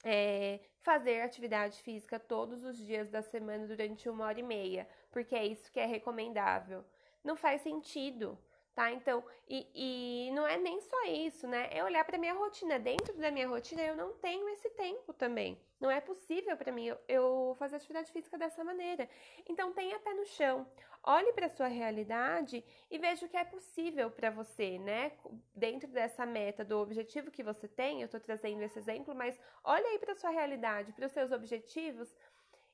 é, 0.04 0.60
fazer 0.82 1.22
atividade 1.22 1.82
física 1.82 2.20
todos 2.20 2.64
os 2.64 2.78
dias 2.78 3.10
da 3.10 3.24
semana 3.24 3.66
durante 3.66 4.08
uma 4.08 4.26
hora 4.26 4.40
e 4.40 4.44
meia, 4.44 4.88
porque 5.10 5.36
é 5.36 5.46
isso 5.46 5.72
que 5.72 5.80
é 5.80 5.86
recomendável. 5.86 6.86
Não 7.24 7.36
faz 7.36 7.62
sentido 7.62 8.38
tá? 8.76 8.92
Então, 8.92 9.24
e, 9.48 10.28
e 10.28 10.32
não 10.32 10.46
é 10.48 10.58
nem 10.58 10.80
só 10.82 11.04
isso, 11.06 11.48
né? 11.48 11.70
É 11.72 11.84
olhar 11.84 12.04
para 12.06 12.18
minha 12.18 12.34
rotina. 12.34 12.80
Dentro 12.80 13.16
da 13.18 13.32
minha 13.32 13.48
rotina, 13.48 13.82
eu 13.82 13.96
não 13.96 14.14
tenho 14.14 14.48
esse 14.50 14.70
tempo 14.72 15.14
também. 15.14 15.60
Não 15.80 15.92
é 15.92 16.00
possível 16.02 16.56
para 16.58 16.72
mim 16.72 16.92
eu, 17.08 17.56
fazer 17.60 17.76
atividade 17.76 18.12
física 18.12 18.38
dessa 18.38 18.64
maneira. 18.64 19.10
Então, 19.48 19.74
tenha 19.74 20.00
pé 20.00 20.14
no 20.14 20.26
chão. 20.26 20.66
Olhe 21.06 21.34
para 21.34 21.50
sua 21.50 21.68
realidade 21.68 22.64
e 22.90 22.98
veja 22.98 23.26
o 23.26 23.30
que 23.30 23.36
é 23.36 23.44
possível 23.44 24.10
para 24.10 24.30
você, 24.30 24.80
né? 24.80 25.12
Dentro 25.54 25.90
dessa 25.90 26.26
meta, 26.26 26.64
do 26.64 26.80
objetivo 26.80 27.30
que 27.30 27.44
você 27.44 27.68
tem, 27.68 28.00
eu 28.00 28.06
estou 28.06 28.22
trazendo 28.22 28.62
esse 28.62 28.80
exemplo, 28.80 29.14
mas 29.14 29.38
olhe 29.66 29.86
aí 29.86 30.00
para 30.00 30.16
sua 30.16 30.30
realidade, 30.30 30.94
para 30.94 31.06
os 31.06 31.12
seus 31.12 31.34
objetivos. 31.34 32.16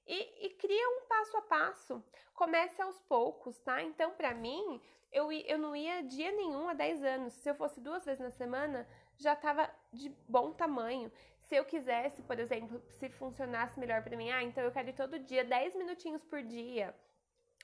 E, 0.09 0.47
e, 0.47 0.49
cria 0.55 0.89
um 0.89 1.01
passo 1.07 1.37
a 1.37 1.41
passo. 1.43 2.03
Comece 2.33 2.81
aos 2.81 2.99
poucos, 3.01 3.59
tá? 3.59 3.83
Então, 3.83 4.09
para 4.11 4.33
mim, 4.33 4.81
eu, 5.11 5.31
eu 5.31 5.59
não 5.59 5.75
ia 5.75 6.01
dia 6.01 6.31
nenhum 6.31 6.67
há 6.67 6.73
10 6.73 7.03
anos. 7.03 7.33
Se 7.35 7.47
eu 7.47 7.53
fosse 7.53 7.79
duas 7.79 8.03
vezes 8.03 8.19
na 8.19 8.31
semana, 8.31 8.87
já 9.17 9.33
estava 9.33 9.69
de 9.93 10.09
bom 10.27 10.51
tamanho. 10.51 11.11
Se 11.41 11.55
eu 11.55 11.63
quisesse, 11.63 12.23
por 12.23 12.39
exemplo, 12.39 12.81
se 12.97 13.07
funcionasse 13.09 13.79
melhor 13.79 14.01
para 14.03 14.17
mim, 14.17 14.31
ah, 14.31 14.41
então 14.43 14.63
eu 14.63 14.71
quero 14.71 14.89
ir 14.89 14.93
todo 14.93 15.19
dia, 15.19 15.43
10 15.43 15.75
minutinhos 15.75 16.23
por 16.23 16.41
dia. 16.41 16.95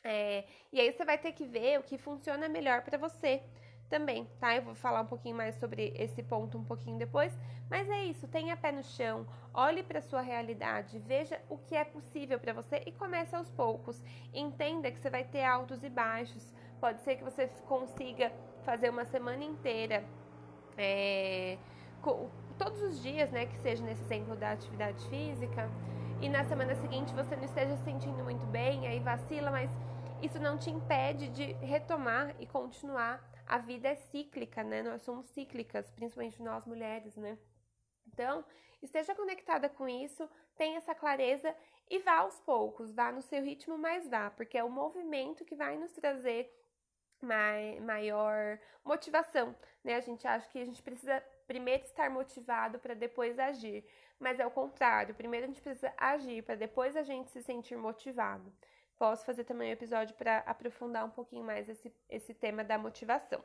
É, 0.04 0.46
e 0.72 0.80
aí 0.80 0.92
você 0.92 1.04
vai 1.04 1.18
ter 1.18 1.32
que 1.32 1.46
ver 1.46 1.80
o 1.80 1.84
que 1.84 1.98
funciona 1.98 2.48
melhor 2.48 2.84
para 2.84 2.96
você 2.96 3.42
também, 3.89 4.27
tá? 4.39 4.56
Eu 4.56 4.63
vou 4.63 4.75
falar 4.75 5.01
um 5.01 5.06
pouquinho 5.06 5.36
mais 5.36 5.56
sobre 5.56 5.94
esse 5.96 6.24
ponto 6.24 6.58
um 6.58 6.63
pouquinho 6.63 6.98
depois, 6.98 7.38
mas 7.70 7.89
é 7.89 8.06
isso, 8.06 8.27
tenha 8.27 8.58
pé 8.58 8.72
no 8.72 8.84
chão, 8.84 9.25
olhe 9.54 9.84
para 9.84 10.01
sua 10.01 10.22
realidade, 10.22 11.00
veja 11.00 11.39
o 11.50 11.58
que 11.58 11.75
é 11.75 11.84
possível 11.84 12.39
para 12.39 12.54
você 12.54 12.82
e 12.86 12.92
comece 12.92 13.36
aos 13.36 13.50
poucos. 13.51 14.01
Entenda 14.34 14.92
que 14.92 15.00
você 15.00 15.10
vai 15.10 15.24
ter 15.24 15.44
altos 15.44 15.84
e 15.84 15.89
baixos. 15.89 16.54
Pode 16.80 17.01
ser 17.01 17.15
que 17.15 17.24
você 17.24 17.48
consiga 17.68 18.32
fazer 18.63 18.89
uma 18.89 19.06
semana 19.06 19.44
inteira 19.44 20.04
é, 20.77 21.58
todos 22.58 22.82
os 22.82 23.01
dias, 23.01 23.32
né, 23.32 23.46
que 23.46 23.58
seja 23.60 23.84
nesse 23.84 24.01
exemplo 24.04 24.36
da 24.36 24.51
atividade 24.51 25.04
física, 25.10 25.70
e 26.22 26.30
na 26.30 26.44
semana 26.46 26.75
seguinte 26.75 27.13
você 27.13 27.36
não 27.36 27.44
esteja 27.44 27.75
se 27.77 27.84
sentindo 27.84 28.24
muito 28.24 28.46
bem, 28.48 28.88
aí 28.88 29.00
vacila, 29.00 29.51
mas 29.51 29.70
isso 30.22 30.39
não 30.39 30.58
te 30.58 30.70
impede 30.70 31.27
de 31.30 31.54
retomar 31.65 32.34
e 32.39 32.46
continuar. 32.46 33.22
A 33.46 33.58
vida 33.60 33.90
é 33.90 33.96
cíclica, 33.96 34.64
né? 34.64 34.82
Nós 34.82 35.02
somos 35.04 35.28
cíclicas, 35.28 35.90
principalmente 35.92 36.42
nós 36.42 36.66
mulheres, 36.66 37.16
né? 37.16 37.38
Então, 38.08 38.44
esteja 38.82 39.14
conectada 39.16 39.70
com 39.70 39.88
isso, 39.88 40.28
tenha 40.56 40.78
essa 40.78 40.96
clareza 40.96 41.56
e 41.90 42.00
vá 42.00 42.18
aos 42.20 42.40
poucos, 42.40 42.92
vá 42.92 43.12
no 43.12 43.22
seu 43.22 43.44
ritmo, 43.44 43.78
mas 43.78 44.08
vá, 44.10 44.30
porque 44.32 44.58
é 44.58 44.64
o 44.64 44.70
movimento 44.70 45.46
que 45.46 45.56
vai 45.56 45.78
nos 45.78 45.92
trazer 45.92 46.52
maior 47.82 48.60
motivação, 48.84 49.56
né? 49.84 49.96
A 49.96 50.02
gente 50.02 50.28
acha 50.28 50.50
que 50.50 50.60
a 50.60 50.66
gente 50.66 50.82
precisa 50.82 51.24
primeiro 51.48 51.84
estar 51.84 52.10
motivado 52.10 52.80
para 52.80 52.94
depois 52.94 53.38
agir, 53.40 53.86
mas 54.20 54.40
é 54.40 54.46
o 54.46 54.52
contrário. 54.52 55.16
Primeiro 55.16 55.46
a 55.46 55.48
gente 55.48 55.62
precisa 55.62 55.94
agir 55.98 56.44
para 56.44 56.56
depois 56.56 56.96
a 56.96 57.04
gente 57.04 57.30
se 57.32 57.42
sentir 57.42 57.78
motivado. 57.78 58.52
Posso 58.98 59.25
fazer 59.25 59.44
também 59.44 59.70
um 59.70 59.74
episódio 59.74 60.16
para 60.16 60.40
aprofundar 60.40 61.06
um 61.06 61.10
pouquinho 61.10 61.44
mais 61.44 61.68
esse, 61.68 61.94
esse 62.10 62.34
tema 62.34 62.64
da 62.64 62.78
motivação, 62.78 63.44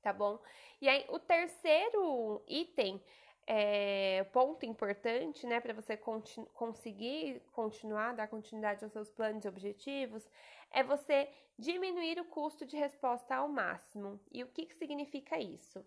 tá 0.00 0.12
bom? 0.12 0.38
E 0.80 0.88
aí, 0.88 1.04
o 1.10 1.18
terceiro 1.18 2.42
item, 2.48 3.02
é, 3.46 4.24
ponto 4.32 4.64
importante, 4.64 5.46
né, 5.46 5.60
para 5.60 5.74
você 5.74 5.96
continu 5.96 6.46
conseguir 6.54 7.42
continuar, 7.52 8.14
dar 8.14 8.28
continuidade 8.28 8.82
aos 8.82 8.92
seus 8.92 9.10
planos 9.10 9.44
e 9.44 9.48
objetivos, 9.48 10.26
é 10.70 10.82
você 10.82 11.28
diminuir 11.58 12.18
o 12.18 12.24
custo 12.24 12.64
de 12.64 12.76
resposta 12.76 13.34
ao 13.34 13.48
máximo. 13.48 14.18
E 14.30 14.42
o 14.42 14.48
que, 14.48 14.66
que 14.66 14.74
significa 14.74 15.38
isso? 15.38 15.84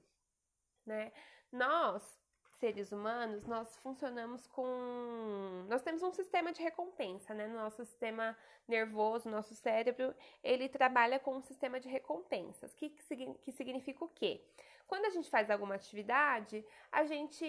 Né? 0.86 1.12
Nós, 1.51 2.04
seres 2.55 2.91
humanos, 2.91 3.45
nós 3.45 3.77
funcionamos 3.77 4.47
com. 4.47 5.65
Nós 5.67 5.81
temos 5.81 6.01
um 6.03 6.12
sistema 6.12 6.51
de 6.51 6.62
recompensa, 6.62 7.33
né? 7.33 7.47
No 7.47 7.55
nosso 7.55 7.85
sistema 7.85 8.38
nervoso, 8.67 9.29
nosso 9.29 9.53
cérebro, 9.55 10.13
ele 10.43 10.67
trabalha 10.67 11.19
com 11.19 11.35
um 11.35 11.41
sistema 11.41 11.79
de 11.79 11.89
recompensas. 11.89 12.74
Que, 12.74 12.89
que 12.89 13.51
significa 13.51 14.03
o 14.03 14.09
quê? 14.09 14.41
Quando 14.88 15.05
a 15.05 15.09
gente 15.09 15.29
faz 15.29 15.50
alguma 15.50 15.75
atividade, 15.75 16.63
a 16.91 17.05
gente 17.05 17.45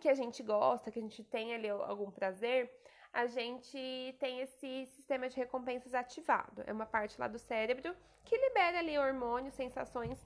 que 0.00 0.08
a 0.08 0.14
gente 0.14 0.42
gosta, 0.42 0.90
que 0.90 0.98
a 0.98 1.02
gente 1.02 1.22
tem 1.24 1.54
ali 1.54 1.68
algum 1.68 2.10
prazer, 2.10 2.70
a 3.12 3.26
gente 3.26 4.16
tem 4.18 4.40
esse 4.40 4.86
sistema 4.96 5.28
de 5.28 5.36
recompensas 5.36 5.94
ativado. 5.94 6.62
É 6.66 6.72
uma 6.72 6.86
parte 6.86 7.20
lá 7.20 7.28
do 7.28 7.38
cérebro 7.38 7.96
que 8.24 8.36
libera 8.36 8.78
ali 8.78 8.98
hormônios, 8.98 9.54
sensações 9.54 10.18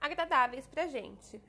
agradáveis 0.00 0.66
pra 0.66 0.86
gente, 0.86 1.40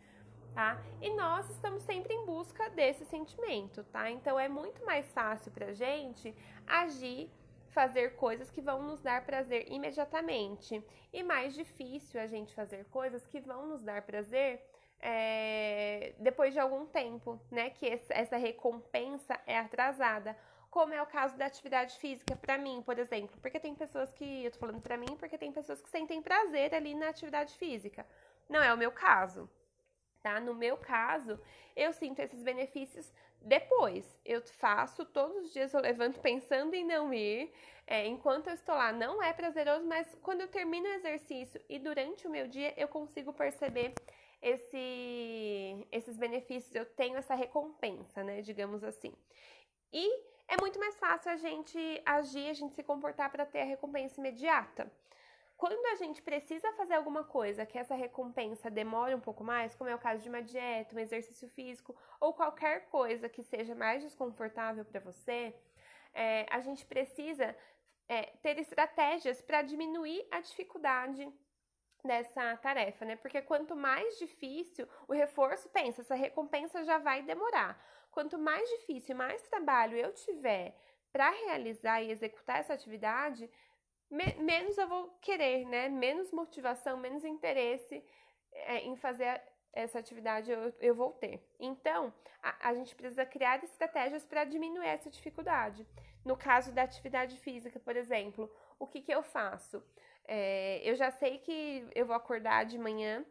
tá? 0.54 0.82
E 1.02 1.10
nós 1.12 1.50
estamos 1.50 1.84
sempre 1.84 2.14
em 2.14 2.26
busca 2.26 2.70
desse 2.70 3.06
sentimento, 3.06 3.84
tá? 3.86 4.10
Então 4.10 4.40
é 4.40 4.48
muito 4.48 4.86
mais 4.86 5.12
fácil 5.12 5.52
pra 5.52 5.74
gente 5.74 6.36
agir, 6.68 7.30
fazer 7.70 8.16
coisas 8.16 8.50
que 8.52 8.62
vão 8.62 8.84
nos 8.84 9.02
dar 9.02 9.26
prazer 9.26 9.72
imediatamente 9.72 10.84
e 11.14 11.24
mais 11.24 11.54
difícil 11.54 12.20
a 12.20 12.28
gente 12.28 12.54
fazer 12.54 12.86
coisas 12.86 13.26
que 13.26 13.40
vão 13.40 13.68
nos 13.68 13.82
dar 13.82 14.02
prazer 14.02 14.62
é, 15.00 16.14
depois 16.20 16.54
de 16.54 16.60
algum 16.60 16.86
tempo, 16.86 17.40
né? 17.50 17.70
Que 17.72 18.00
essa 18.10 18.38
recompensa 18.38 19.40
é 19.48 19.58
atrasada. 19.58 20.38
Como 20.70 20.94
é 20.94 21.02
o 21.02 21.06
caso 21.06 21.36
da 21.36 21.48
atividade 21.48 21.98
física, 21.98 22.36
para 22.36 22.58
mim, 22.58 22.82
por 22.86 22.98
exemplo. 22.98 23.36
Porque 23.42 23.60
tem 23.60 23.76
pessoas 23.76 24.12
que. 24.14 24.46
Eu 24.46 24.52
tô 24.52 24.60
falando 24.60 24.82
para 24.82 24.96
mim 24.96 25.18
porque 25.18 25.38
tem 25.38 25.52
pessoas 25.52 25.82
que 25.82 25.90
sentem 25.90 26.22
prazer 26.22 26.74
ali 26.74 26.94
na 26.94 27.10
atividade 27.10 27.54
física. 27.56 28.06
Não 28.48 28.62
é 28.62 28.74
o 28.74 28.78
meu 28.78 28.92
caso. 28.92 29.50
Tá? 30.22 30.40
No 30.40 30.54
meu 30.54 30.78
caso, 30.78 31.40
eu 31.76 31.92
sinto 31.94 32.20
esses 32.20 32.44
benefícios 32.44 33.12
depois. 33.42 34.06
Eu 34.24 34.42
faço 34.42 35.04
todos 35.06 35.46
os 35.46 35.54
dias, 35.54 35.74
eu 35.74 35.82
levanto 35.82 36.20
pensando 36.20 36.74
em 36.74 36.86
não 36.86 37.14
ir. 37.14 37.52
É, 37.88 38.06
enquanto 38.06 38.48
eu 38.48 38.54
estou 38.54 38.76
lá, 38.76 38.92
não 38.92 39.22
é 39.22 39.34
prazeroso, 39.34 39.86
mas 39.86 40.08
quando 40.22 40.42
eu 40.42 40.48
termino 40.48 40.88
o 40.88 40.94
exercício 40.94 41.60
e 41.68 41.80
durante 41.80 42.28
o 42.28 42.30
meu 42.30 42.48
dia, 42.48 42.74
eu 42.78 42.88
consigo 42.88 43.34
perceber 43.34 43.94
esse, 44.42 45.88
esses 45.92 46.18
benefícios, 46.18 46.74
eu 46.74 46.86
tenho 46.86 47.18
essa 47.18 47.36
recompensa, 47.36 48.24
né? 48.24 48.42
Digamos 48.42 48.84
assim. 48.84 49.14
E 49.92 50.24
é 50.48 50.58
muito 50.60 50.80
mais 50.80 50.98
fácil 50.98 51.32
a 51.32 51.38
gente 51.38 52.02
agir, 52.06 52.50
a 52.50 52.54
gente 52.54 52.76
se 52.76 52.84
comportar 52.84 53.32
para 53.32 53.46
ter 53.46 53.62
a 53.62 53.66
recompensa 53.66 54.20
imediata. 54.20 54.92
Quando 55.62 55.86
a 55.86 55.96
gente 55.96 56.24
precisa 56.24 56.74
fazer 56.74 56.96
alguma 56.96 57.24
coisa 57.24 57.68
que 57.68 57.78
essa 57.78 57.94
recompensa 57.94 58.68
demore 58.68 59.14
um 59.14 59.20
pouco 59.20 59.44
mais, 59.44 59.76
como 59.76 59.92
é 59.92 59.94
o 59.94 60.00
caso 60.00 60.24
de 60.24 60.28
uma 60.28 60.42
dieta, 60.42 60.96
um 60.96 61.00
exercício 61.00 61.48
físico 61.50 61.96
ou 62.20 62.34
qualquer 62.34 62.90
coisa 62.90 63.30
que 63.30 63.44
seja 63.44 63.76
mais 63.76 64.02
desconfortável 64.02 64.84
para 64.84 65.00
você, 65.00 65.54
é, 66.16 66.48
a 66.50 66.62
gente 66.62 66.84
precisa 66.84 67.56
é, 68.10 68.24
ter 68.42 68.58
estratégias 68.58 69.40
para 69.40 69.62
diminuir 69.62 70.28
a 70.32 70.40
dificuldade 70.42 71.32
dessa 72.04 72.58
tarefa, 72.58 73.06
né? 73.06 73.16
Porque 73.18 73.40
quanto 73.44 73.76
mais 73.76 74.18
difícil 74.18 74.88
o 75.08 75.14
reforço, 75.14 75.70
pensa, 75.70 76.02
essa 76.02 76.16
recompensa 76.16 76.84
já 76.84 76.98
vai 76.98 77.22
demorar. 77.22 77.80
Quanto 78.10 78.36
mais 78.40 78.68
difícil, 78.68 79.16
mais 79.16 79.40
trabalho 79.44 79.96
eu 79.96 80.12
tiver 80.12 80.76
para 81.12 81.30
realizar 81.30 82.02
e 82.02 82.10
executar 82.10 82.62
essa 82.62 82.74
atividade, 82.74 83.48
me 84.12 84.34
menos 84.36 84.78
eu 84.78 84.88
vou 84.88 85.08
querer, 85.22 85.66
né? 85.66 85.90
Menos 85.90 86.32
motivação, 86.32 86.98
menos 86.98 87.24
interesse 87.24 88.04
é, 88.52 88.80
em 88.80 88.96
fazer 88.96 89.42
essa 89.74 90.00
atividade 90.00 90.52
eu, 90.52 90.74
eu 90.80 90.94
vou 90.94 91.12
ter. 91.14 91.42
Então, 91.60 92.14
a, 92.44 92.70
a 92.70 92.74
gente 92.74 92.94
precisa 92.96 93.26
criar 93.26 93.64
estratégias 93.64 94.26
para 94.26 94.44
diminuir 94.44 94.88
essa 94.88 95.10
dificuldade. 95.10 95.88
No 96.26 96.36
caso 96.38 96.72
da 96.72 96.84
atividade 96.84 97.38
física, 97.38 97.80
por 97.80 97.96
exemplo, 97.96 98.52
o 98.78 98.86
que, 98.86 99.02
que 99.02 99.14
eu 99.14 99.24
faço? 99.24 99.82
É, 100.26 100.82
eu 100.84 100.96
já 100.96 101.10
sei 101.12 101.40
que 101.40 101.88
eu 101.96 102.06
vou 102.06 102.16
acordar 102.16 102.66
de 102.66 102.78
manhã 102.78 103.26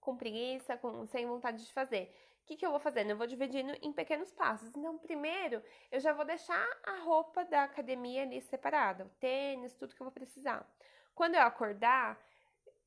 com 0.00 0.16
preguiça, 0.16 0.76
com, 0.76 1.06
sem 1.08 1.26
vontade 1.26 1.64
de 1.66 1.72
fazer. 1.72 2.14
Que, 2.46 2.56
que 2.56 2.64
eu 2.64 2.70
vou 2.70 2.78
fazendo? 2.78 3.10
Eu 3.10 3.16
vou 3.16 3.26
dividindo 3.26 3.76
em 3.82 3.92
pequenos 3.92 4.32
passos. 4.32 4.74
Então, 4.76 4.96
primeiro, 4.98 5.60
eu 5.90 5.98
já 5.98 6.12
vou 6.12 6.24
deixar 6.24 6.64
a 6.84 7.00
roupa 7.00 7.44
da 7.44 7.64
academia 7.64 8.22
ali 8.22 8.40
separada, 8.40 9.04
o 9.04 9.08
tênis, 9.20 9.74
tudo 9.74 9.94
que 9.94 10.00
eu 10.00 10.04
vou 10.04 10.12
precisar. 10.12 10.64
Quando 11.12 11.34
eu 11.34 11.42
acordar, 11.42 12.16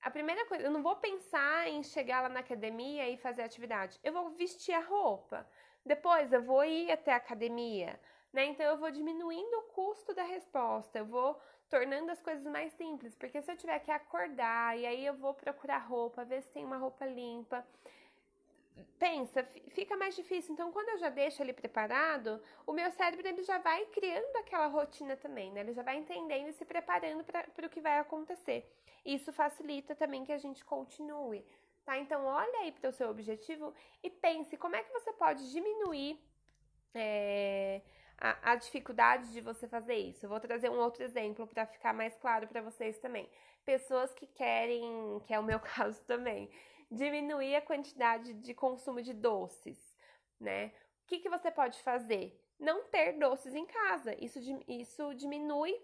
a 0.01 0.09
primeira 0.09 0.45
coisa, 0.45 0.63
eu 0.63 0.71
não 0.71 0.81
vou 0.81 0.95
pensar 0.95 1.67
em 1.67 1.83
chegar 1.83 2.21
lá 2.21 2.29
na 2.29 2.39
academia 2.39 3.09
e 3.09 3.17
fazer 3.17 3.41
atividade. 3.41 3.99
Eu 4.01 4.13
vou 4.13 4.29
vestir 4.29 4.73
a 4.73 4.79
roupa. 4.79 5.45
Depois, 5.85 6.31
eu 6.31 6.41
vou 6.41 6.63
ir 6.63 6.89
até 6.89 7.11
a 7.11 7.17
academia, 7.17 7.99
né? 8.31 8.45
Então, 8.45 8.65
eu 8.65 8.77
vou 8.77 8.89
diminuindo 8.91 9.57
o 9.57 9.63
custo 9.73 10.13
da 10.13 10.23
resposta. 10.23 10.99
Eu 10.99 11.05
vou 11.05 11.37
tornando 11.69 12.11
as 12.11 12.21
coisas 12.21 12.45
mais 12.45 12.71
simples, 12.73 13.13
porque 13.15 13.41
se 13.41 13.51
eu 13.51 13.57
tiver 13.57 13.79
que 13.79 13.91
acordar 13.91 14.77
e 14.77 14.85
aí 14.85 15.05
eu 15.05 15.13
vou 15.13 15.33
procurar 15.33 15.79
roupa, 15.79 16.25
ver 16.25 16.41
se 16.41 16.51
tem 16.51 16.65
uma 16.65 16.77
roupa 16.77 17.05
limpa, 17.05 17.65
pensa, 18.97 19.43
fica 19.69 19.95
mais 19.97 20.15
difícil. 20.15 20.53
Então, 20.53 20.71
quando 20.71 20.89
eu 20.89 20.97
já 20.97 21.09
deixo 21.09 21.41
ele 21.41 21.53
preparado, 21.53 22.41
o 22.65 22.73
meu 22.73 22.91
cérebro 22.91 23.27
ele 23.27 23.43
já 23.43 23.57
vai 23.57 23.85
criando 23.87 24.35
aquela 24.37 24.67
rotina 24.67 25.15
também, 25.15 25.51
né? 25.51 25.61
Ele 25.61 25.73
já 25.73 25.83
vai 25.83 25.97
entendendo 25.97 26.49
e 26.49 26.53
se 26.53 26.65
preparando 26.65 27.23
para 27.23 27.65
o 27.65 27.69
que 27.69 27.81
vai 27.81 27.99
acontecer. 27.99 28.71
Isso 29.05 29.31
facilita 29.31 29.95
também 29.95 30.23
que 30.23 30.31
a 30.31 30.37
gente 30.37 30.63
continue, 30.65 31.45
tá? 31.85 31.97
Então, 31.97 32.25
olha 32.25 32.59
aí 32.59 32.71
para 32.71 32.89
o 32.89 32.93
seu 32.93 33.09
objetivo 33.09 33.73
e 34.03 34.09
pense 34.09 34.57
como 34.57 34.75
é 34.75 34.83
que 34.83 34.91
você 34.91 35.13
pode 35.13 35.51
diminuir 35.51 36.19
é, 36.93 37.81
a, 38.17 38.51
a 38.51 38.55
dificuldade 38.55 39.31
de 39.31 39.41
você 39.41 39.67
fazer 39.67 39.95
isso. 39.95 40.25
Eu 40.25 40.29
vou 40.29 40.39
trazer 40.39 40.69
um 40.69 40.79
outro 40.79 41.03
exemplo 41.03 41.47
para 41.47 41.65
ficar 41.65 41.93
mais 41.93 42.15
claro 42.17 42.47
para 42.47 42.61
vocês 42.61 42.97
também. 42.99 43.29
Pessoas 43.65 44.13
que 44.13 44.27
querem, 44.27 45.21
que 45.25 45.33
é 45.33 45.39
o 45.39 45.43
meu 45.43 45.59
caso 45.61 46.03
também, 46.05 46.49
diminuir 46.91 47.55
a 47.55 47.61
quantidade 47.61 48.33
de 48.33 48.53
consumo 48.53 49.01
de 49.01 49.13
doces, 49.13 49.77
né? 50.39 50.67
O 51.03 51.07
que, 51.07 51.19
que 51.19 51.29
você 51.29 51.51
pode 51.51 51.81
fazer? 51.81 52.39
Não 52.59 52.83
ter 52.85 53.13
doces 53.13 53.55
em 53.55 53.65
casa. 53.65 54.15
Isso, 54.23 54.39
isso 54.67 55.13
diminui 55.15 55.79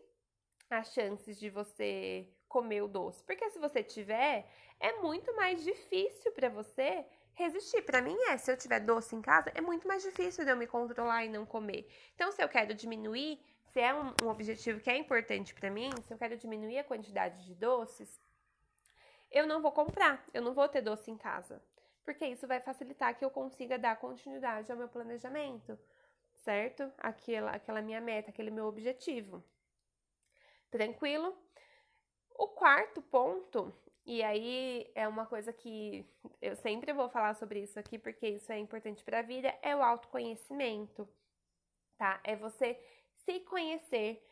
as 0.70 0.94
chances 0.94 1.40
de 1.40 1.50
você 1.50 2.30
comer 2.48 2.82
o 2.82 2.88
doce. 2.88 3.24
Porque 3.24 3.50
se 3.50 3.60
você 3.60 3.84
tiver, 3.84 4.48
é 4.80 4.94
muito 5.02 5.36
mais 5.36 5.64
difícil 5.64 6.32
para 6.32 6.50
você 6.50 7.06
resistir. 7.34 7.82
Para 7.84 8.02
mim 8.02 8.18
é, 8.30 8.38
se 8.38 8.52
eu 8.52 8.58
tiver 8.58 8.80
doce 8.80 9.16
em 9.16 9.22
casa, 9.22 9.52
é 9.54 9.62
muito 9.62 9.88
mais 9.88 10.04
difícil 10.04 10.44
de 10.44 10.52
eu 10.52 10.58
me 10.58 10.68
controlar 10.68 11.26
e 11.26 11.30
não 11.30 11.46
comer. 11.46 11.88
Então, 12.14 12.32
se 12.32 12.42
eu 12.42 12.50
quero 12.50 12.74
diminuir, 12.74 13.40
se 13.66 13.80
é 13.80 13.94
um, 13.94 14.14
um 14.24 14.30
objetivo 14.30 14.80
que 14.80 14.90
é 14.90 14.98
importante 14.98 15.54
para 15.54 15.70
mim, 15.70 15.90
se 16.04 16.14
eu 16.14 16.18
quero 16.18 16.38
diminuir 16.38 16.80
a 16.80 16.84
quantidade 16.84 17.46
de 17.46 17.54
doces, 17.56 18.20
eu 19.36 19.46
não 19.46 19.62
vou 19.62 19.72
comprar, 19.74 20.26
eu 20.34 20.42
não 20.42 20.54
vou 20.54 20.68
ter 20.70 20.82
doce 20.82 21.12
em 21.12 21.18
casa, 21.18 21.62
porque 22.06 22.26
isso 22.26 22.48
vai 22.48 22.62
facilitar 22.62 23.14
que 23.18 23.26
eu 23.26 23.30
consiga 23.30 23.78
dar 23.78 23.98
continuidade 23.98 24.72
ao 24.72 24.78
meu 24.78 24.88
planejamento, 24.88 25.78
certo? 26.38 26.90
Aquela, 26.98 27.52
aquela 27.52 27.82
minha 27.82 28.00
meta, 28.00 28.30
aquele 28.30 28.50
meu 28.50 28.66
objetivo. 28.66 29.44
Tranquilo? 30.72 31.38
O 32.38 32.48
quarto 32.48 33.02
ponto, 33.02 33.74
e 34.06 34.24
aí 34.24 34.90
é 34.96 35.06
uma 35.06 35.26
coisa 35.26 35.52
que 35.52 36.10
eu 36.42 36.56
sempre 36.56 36.94
vou 36.94 37.10
falar 37.10 37.36
sobre 37.36 37.62
isso 37.62 37.78
aqui, 37.78 38.00
porque 38.00 38.30
isso 38.30 38.50
é 38.54 38.58
importante 38.58 39.04
para 39.04 39.20
a 39.20 39.22
vida, 39.22 39.54
é 39.62 39.76
o 39.76 39.84
autoconhecimento, 39.84 41.06
tá? 41.98 42.22
É 42.24 42.38
você 42.38 42.80
se 43.26 43.42
conhecer, 43.42 44.26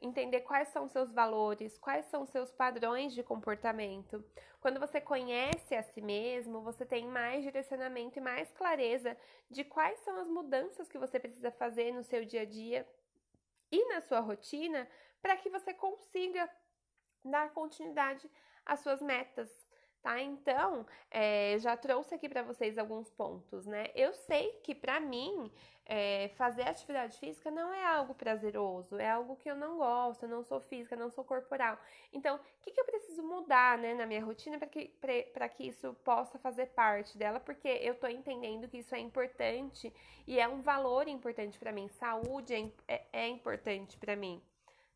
entender 0.00 0.40
quais 0.40 0.68
são 0.68 0.88
seus 0.88 1.10
valores, 1.12 1.76
quais 1.78 2.06
são 2.06 2.24
seus 2.26 2.50
padrões 2.50 3.12
de 3.12 3.22
comportamento. 3.22 4.24
Quando 4.60 4.78
você 4.78 5.00
conhece 5.00 5.74
a 5.74 5.82
si 5.82 6.00
mesmo, 6.00 6.62
você 6.62 6.86
tem 6.86 7.06
mais 7.06 7.42
direcionamento 7.42 8.18
e 8.18 8.22
mais 8.22 8.50
clareza 8.52 9.16
de 9.50 9.64
quais 9.64 9.98
são 10.00 10.18
as 10.20 10.28
mudanças 10.28 10.88
que 10.88 10.98
você 10.98 11.18
precisa 11.18 11.50
fazer 11.50 11.92
no 11.92 12.04
seu 12.04 12.24
dia 12.24 12.42
a 12.42 12.44
dia 12.44 12.88
e 13.70 13.84
na 13.86 14.00
sua 14.00 14.20
rotina 14.20 14.88
para 15.20 15.36
que 15.36 15.50
você 15.50 15.74
consiga 15.74 16.48
dar 17.24 17.52
continuidade 17.52 18.30
às 18.64 18.80
suas 18.80 19.02
metas, 19.02 19.50
tá? 20.08 20.22
Então, 20.22 20.86
é, 21.10 21.58
já 21.58 21.76
trouxe 21.76 22.14
aqui 22.14 22.28
para 22.28 22.42
vocês 22.42 22.78
alguns 22.78 23.10
pontos, 23.10 23.66
né? 23.66 23.88
Eu 23.94 24.14
sei 24.14 24.52
que 24.62 24.74
para 24.74 24.98
mim 24.98 25.52
é, 25.84 26.30
fazer 26.36 26.62
atividade 26.62 27.18
física 27.18 27.50
não 27.50 27.72
é 27.72 27.84
algo 27.84 28.14
prazeroso, 28.14 28.96
é 28.96 29.10
algo 29.10 29.36
que 29.36 29.50
eu 29.50 29.56
não 29.56 29.76
gosto, 29.76 30.22
eu 30.22 30.28
não 30.28 30.42
sou 30.42 30.60
física, 30.60 30.96
não 30.96 31.10
sou 31.10 31.24
corporal. 31.24 31.78
Então, 32.10 32.36
o 32.36 32.40
que, 32.62 32.70
que 32.70 32.80
eu 32.80 32.86
preciso 32.86 33.22
mudar, 33.22 33.76
né, 33.76 33.92
na 33.94 34.06
minha 34.06 34.24
rotina 34.24 34.58
para 34.58 34.68
que, 34.68 34.90
que 35.56 35.68
isso 35.68 35.94
possa 36.02 36.38
fazer 36.38 36.66
parte 36.68 37.18
dela? 37.18 37.38
Porque 37.38 37.68
eu 37.68 37.94
tô 37.94 38.06
entendendo 38.06 38.66
que 38.66 38.78
isso 38.78 38.94
é 38.94 38.98
importante 38.98 39.92
e 40.26 40.40
é 40.40 40.48
um 40.48 40.62
valor 40.62 41.06
importante 41.06 41.58
para 41.58 41.72
mim. 41.72 41.88
Saúde 41.88 42.54
é, 42.54 42.94
é, 42.94 43.06
é 43.12 43.28
importante 43.28 43.98
para 43.98 44.16
mim 44.16 44.42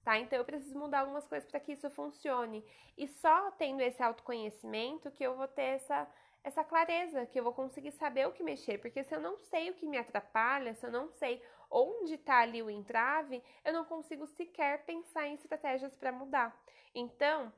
tá? 0.05 0.19
Então 0.19 0.39
eu 0.39 0.45
preciso 0.45 0.79
mudar 0.79 1.01
algumas 1.01 1.27
coisas 1.27 1.49
para 1.49 1.61
que 1.61 1.73
isso 1.73 1.91
funcione. 1.91 2.65
E 2.97 3.07
só 3.09 3.51
tendo 3.53 3.81
esse 3.81 4.03
autoconhecimento 4.03 5.11
que 5.11 5.25
eu 5.25 5.37
vou 5.37 5.49
ter 5.49 5.63
essa 5.63 6.09
essa 6.45 6.65
clareza, 6.65 7.25
que 7.27 7.39
eu 7.39 7.45
vou 7.45 7.53
conseguir 7.53 7.93
saber 7.93 8.27
o 8.27 8.33
que 8.33 8.43
mexer, 8.43 8.79
porque 8.79 9.05
se 9.05 9.15
eu 9.15 9.21
não 9.21 9.39
sei 9.39 9.71
o 9.71 9.75
que 9.75 9.87
me 9.87 9.97
atrapalha, 9.97 10.75
se 10.75 10.85
eu 10.85 10.91
não 10.91 11.09
sei 11.13 11.41
onde 11.71 12.15
está 12.15 12.39
ali 12.39 12.61
o 12.63 12.69
entrave, 12.69 13.43
eu 13.65 13.73
não 13.73 13.85
consigo 13.85 14.27
sequer 14.27 14.85
pensar 14.85 15.27
em 15.29 15.35
estratégias 15.35 15.95
para 15.95 16.11
mudar. 16.11 16.61
Então, 16.95 17.53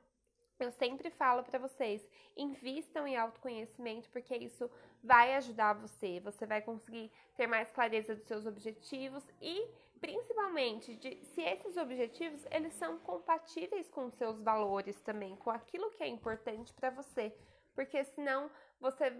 eu 0.59 0.71
sempre 0.71 1.09
falo 1.09 1.43
para 1.43 1.59
vocês, 1.59 2.07
invistam 2.35 3.05
em 3.05 3.17
autoconhecimento, 3.17 4.09
porque 4.09 4.35
isso 4.35 4.69
vai 5.03 5.35
ajudar 5.35 5.73
você. 5.73 6.19
Você 6.21 6.45
vai 6.45 6.61
conseguir 6.61 7.11
ter 7.35 7.47
mais 7.47 7.69
clareza 7.71 8.15
dos 8.15 8.25
seus 8.25 8.45
objetivos 8.45 9.23
e 9.41 9.67
principalmente 9.99 10.95
de 10.95 11.23
se 11.25 11.41
esses 11.41 11.77
objetivos 11.77 12.45
eles 12.51 12.73
são 12.73 12.99
compatíveis 12.99 13.89
com 13.89 14.11
seus 14.11 14.41
valores 14.41 14.99
também, 15.01 15.35
com 15.35 15.49
aquilo 15.49 15.91
que 15.91 16.03
é 16.03 16.07
importante 16.07 16.73
para 16.73 16.89
você, 16.89 17.33
porque 17.73 18.03
senão 18.05 18.49
você 18.79 19.13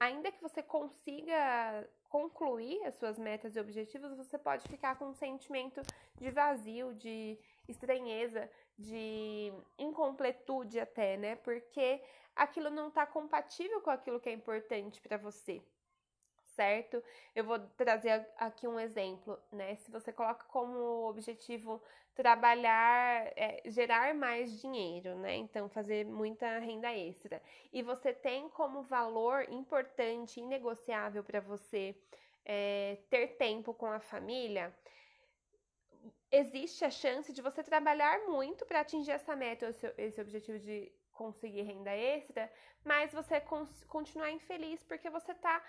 ainda 0.00 0.32
que 0.32 0.42
você 0.42 0.62
consiga 0.62 1.86
concluir 2.08 2.82
as 2.84 2.94
suas 2.94 3.18
metas 3.18 3.54
e 3.54 3.60
objetivos, 3.60 4.16
você 4.16 4.38
pode 4.38 4.66
ficar 4.68 4.96
com 4.96 5.06
um 5.06 5.14
sentimento 5.14 5.82
de 6.14 6.30
vazio, 6.30 6.94
de 6.94 7.38
estranheza, 7.68 8.50
de 8.78 9.52
incompletude 9.78 10.78
até, 10.80 11.16
né? 11.16 11.36
Porque 11.36 12.02
aquilo 12.34 12.70
não 12.70 12.88
está 12.88 13.06
compatível 13.06 13.80
com 13.80 13.90
aquilo 13.90 14.20
que 14.20 14.28
é 14.28 14.32
importante 14.32 15.00
para 15.00 15.16
você 15.16 15.62
certo? 16.56 17.02
Eu 17.34 17.44
vou 17.44 17.58
trazer 17.76 18.26
aqui 18.38 18.66
um 18.66 18.80
exemplo, 18.80 19.38
né? 19.52 19.76
Se 19.76 19.90
você 19.90 20.10
coloca 20.12 20.44
como 20.46 21.06
objetivo 21.08 21.82
trabalhar, 22.14 23.30
é, 23.36 23.62
gerar 23.66 24.14
mais 24.14 24.58
dinheiro, 24.60 25.14
né? 25.16 25.36
Então, 25.36 25.68
fazer 25.68 26.06
muita 26.06 26.58
renda 26.58 26.90
extra. 26.96 27.42
E 27.72 27.82
você 27.82 28.12
tem 28.14 28.48
como 28.48 28.82
valor 28.82 29.46
importante, 29.50 30.40
inegociável 30.40 31.22
para 31.22 31.40
você 31.40 31.94
é, 32.44 32.98
ter 33.10 33.36
tempo 33.36 33.74
com 33.74 33.86
a 33.86 34.00
família, 34.00 34.74
existe 36.30 36.84
a 36.84 36.90
chance 36.90 37.32
de 37.32 37.42
você 37.42 37.62
trabalhar 37.62 38.20
muito 38.26 38.64
para 38.66 38.80
atingir 38.80 39.12
essa 39.12 39.34
meta, 39.36 39.74
esse, 39.96 40.20
objetivo 40.20 40.58
de 40.58 40.92
conseguir 41.12 41.62
renda 41.62 41.90
extra, 41.90 42.50
mas 42.84 43.12
você 43.12 43.40
continuar 43.88 44.30
infeliz 44.30 44.82
porque 44.84 45.08
você 45.08 45.32
está 45.32 45.62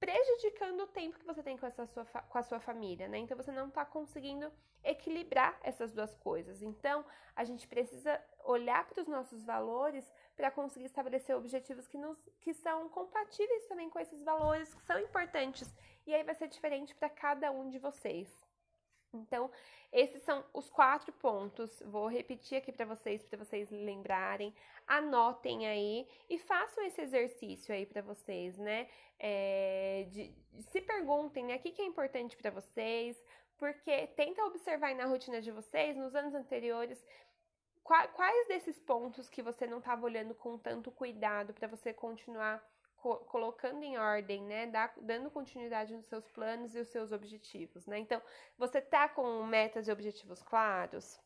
prejudicando 0.00 0.80
o 0.80 0.86
tempo 0.88 1.16
que 1.16 1.24
você 1.24 1.42
tem 1.44 1.56
com, 1.56 1.64
essa 1.64 1.86
sua, 1.86 2.04
com 2.04 2.36
a 2.36 2.42
sua 2.42 2.58
família, 2.58 3.06
né? 3.06 3.18
Então 3.18 3.36
você 3.36 3.52
não 3.52 3.68
está 3.68 3.84
conseguindo 3.84 4.52
equilibrar 4.82 5.56
essas 5.62 5.92
duas 5.92 6.12
coisas. 6.16 6.60
Então 6.60 7.04
a 7.36 7.44
gente 7.44 7.68
precisa 7.68 8.20
olhar 8.44 8.84
para 8.88 9.00
os 9.00 9.06
nossos 9.06 9.44
valores 9.44 10.04
para 10.34 10.50
conseguir 10.50 10.86
estabelecer 10.86 11.36
objetivos 11.36 11.86
que, 11.86 11.96
nos, 11.96 12.18
que 12.40 12.52
são 12.52 12.88
compatíveis 12.88 13.66
também 13.68 13.88
com 13.88 14.00
esses 14.00 14.22
valores 14.24 14.74
que 14.74 14.82
são 14.82 14.98
importantes. 14.98 15.72
E 16.04 16.12
aí 16.12 16.24
vai 16.24 16.34
ser 16.34 16.48
diferente 16.48 16.92
para 16.96 17.08
cada 17.08 17.52
um 17.52 17.68
de 17.68 17.78
vocês. 17.78 18.28
Então, 19.12 19.50
esses 19.92 20.22
são 20.22 20.44
os 20.54 20.70
quatro 20.70 21.12
pontos. 21.12 21.82
Vou 21.86 22.08
repetir 22.08 22.58
aqui 22.58 22.72
para 22.72 22.86
vocês, 22.86 23.22
para 23.22 23.38
vocês 23.38 23.70
lembrarem. 23.70 24.54
Anotem 24.86 25.66
aí 25.66 26.08
e 26.30 26.38
façam 26.38 26.82
esse 26.84 27.00
exercício 27.00 27.74
aí 27.74 27.84
para 27.84 28.02
vocês, 28.02 28.56
né? 28.58 28.88
É, 29.18 30.06
de, 30.10 30.34
se 30.70 30.80
perguntem, 30.80 31.44
né? 31.44 31.56
O 31.56 31.58
que, 31.60 31.72
que 31.72 31.82
é 31.82 31.84
importante 31.84 32.36
para 32.36 32.50
vocês? 32.50 33.22
Porque 33.58 34.06
tenta 34.08 34.44
observar 34.44 34.88
aí 34.88 34.94
na 34.94 35.06
rotina 35.06 35.40
de 35.40 35.50
vocês, 35.50 35.96
nos 35.96 36.14
anos 36.14 36.34
anteriores, 36.34 37.04
quais 37.84 38.48
desses 38.48 38.78
pontos 38.80 39.28
que 39.28 39.42
você 39.42 39.66
não 39.66 39.78
estava 39.78 40.04
olhando 40.04 40.34
com 40.34 40.58
tanto 40.58 40.90
cuidado 40.90 41.52
para 41.52 41.68
você 41.68 41.92
continuar 41.92 42.62
co 43.02 43.16
colocando 43.26 43.82
em 43.82 43.98
ordem, 43.98 44.42
né, 44.42 44.70
dando 45.00 45.30
continuidade 45.30 45.94
nos 45.94 46.06
seus 46.06 46.28
planos 46.28 46.74
e 46.74 46.78
os 46.78 46.88
seus 46.88 47.10
objetivos, 47.12 47.84
né? 47.86 47.98
Então, 47.98 48.22
você 48.56 48.80
tá 48.80 49.08
com 49.08 49.42
metas 49.44 49.88
e 49.88 49.92
objetivos 49.92 50.42
claros? 50.42 51.20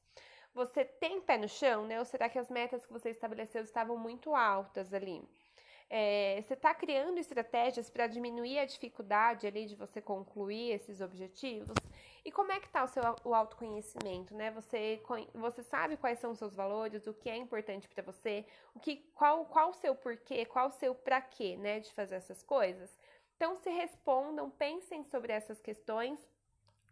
Você 0.54 0.84
tem 0.84 1.20
pé 1.20 1.36
no 1.36 1.48
chão, 1.48 1.86
né? 1.86 1.98
Ou 1.98 2.04
será 2.06 2.30
que 2.30 2.38
as 2.38 2.48
metas 2.50 2.86
que 2.86 2.92
você 2.92 3.10
estabeleceu 3.10 3.62
estavam 3.62 3.98
muito 3.98 4.34
altas 4.34 4.94
ali? 4.94 5.22
É, 5.90 6.40
você 6.42 6.54
está 6.54 6.74
criando 6.74 7.18
estratégias 7.18 7.90
para 7.90 8.06
diminuir 8.06 8.58
a 8.58 8.64
dificuldade 8.64 9.46
ali 9.46 9.66
de 9.66 9.76
você 9.76 10.00
concluir 10.00 10.72
esses 10.72 11.00
objetivos? 11.00 11.76
E 12.26 12.32
como 12.32 12.50
é 12.50 12.58
que 12.58 12.66
está 12.66 12.82
o 12.82 12.88
seu 12.88 13.04
o 13.22 13.32
autoconhecimento, 13.32 14.34
né? 14.34 14.50
Você, 14.50 15.00
você 15.32 15.62
sabe 15.62 15.96
quais 15.96 16.18
são 16.18 16.32
os 16.32 16.38
seus 16.38 16.56
valores, 16.56 17.06
o 17.06 17.14
que 17.14 17.30
é 17.30 17.36
importante 17.36 17.86
para 17.86 18.02
você, 18.02 18.44
o 18.74 18.80
que, 18.80 18.96
qual, 19.14 19.44
qual 19.44 19.70
o 19.70 19.74
seu 19.74 19.94
porquê, 19.94 20.44
qual 20.44 20.66
o 20.66 20.72
seu 20.72 20.92
para 20.92 21.20
quê, 21.20 21.56
né, 21.56 21.78
de 21.78 21.92
fazer 21.92 22.16
essas 22.16 22.42
coisas? 22.42 22.90
Então 23.36 23.54
se 23.54 23.70
respondam, 23.70 24.50
pensem 24.50 25.04
sobre 25.04 25.32
essas 25.32 25.60
questões 25.60 26.18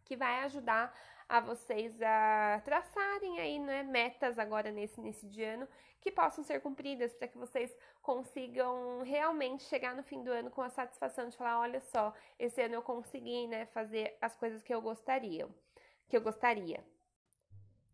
que 0.05 0.17
vai 0.17 0.45
ajudar 0.45 0.97
a 1.29 1.41
vocês 1.41 2.01
a 2.03 2.61
traçarem 2.65 3.39
aí, 3.39 3.59
né, 3.59 3.83
metas 3.83 4.39
agora 4.39 4.71
nesse 4.71 5.01
início 5.01 5.29
de 5.29 5.43
ano 5.43 5.69
que 6.01 6.11
possam 6.11 6.45
ser 6.45 6.61
cumpridas 6.61 7.15
para 7.15 7.29
que 7.29 7.39
vocês 7.39 7.75
consigam 8.03 9.03
realmente 9.03 9.65
chegar 9.65 9.97
no 9.97 10.03
fim 10.03 10.23
do 10.23 10.31
ano 10.31 10.51
com 10.51 10.61
a 10.61 10.69
satisfação 10.69 11.31
de 11.31 11.37
falar, 11.37 11.59
olha 11.61 11.81
só, 11.81 12.13
esse 12.39 12.61
ano 12.61 12.75
eu 12.75 12.83
consegui, 12.83 13.47
né, 13.47 13.65
fazer 13.67 14.17
as 14.21 14.37
coisas 14.37 14.63
que 14.63 14.75
eu 14.75 14.83
gostaria, 14.83 15.49
que 16.07 16.17
eu 16.17 16.21
gostaria. 16.21 16.85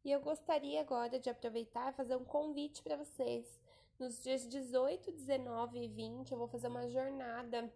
E 0.05 0.11
eu 0.11 0.21
gostaria 0.21 0.81
agora 0.81 1.21
de 1.21 1.31
aproveitar 1.31 1.93
e 1.93 1.97
fazer 1.97 2.17
um 2.17 2.25
convite 2.25 2.83
para 2.83 2.97
vocês. 2.97 3.61
Nos 3.99 4.21
dias 4.21 4.49
18, 4.49 5.13
19 5.13 5.79
e 5.79 5.89
20, 5.89 6.33
eu 6.33 6.39
vou 6.39 6.49
fazer 6.49 6.67
uma 6.69 6.89
jornada 6.89 7.73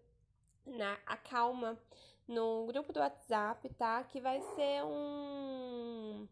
na 0.66 0.98
Acalma 1.06 1.78
no 2.26 2.66
grupo 2.66 2.92
do 2.92 3.00
WhatsApp, 3.00 3.68
tá? 3.74 4.02
Que 4.04 4.20
vai 4.20 4.40
ser 4.54 4.84
um 4.84 6.26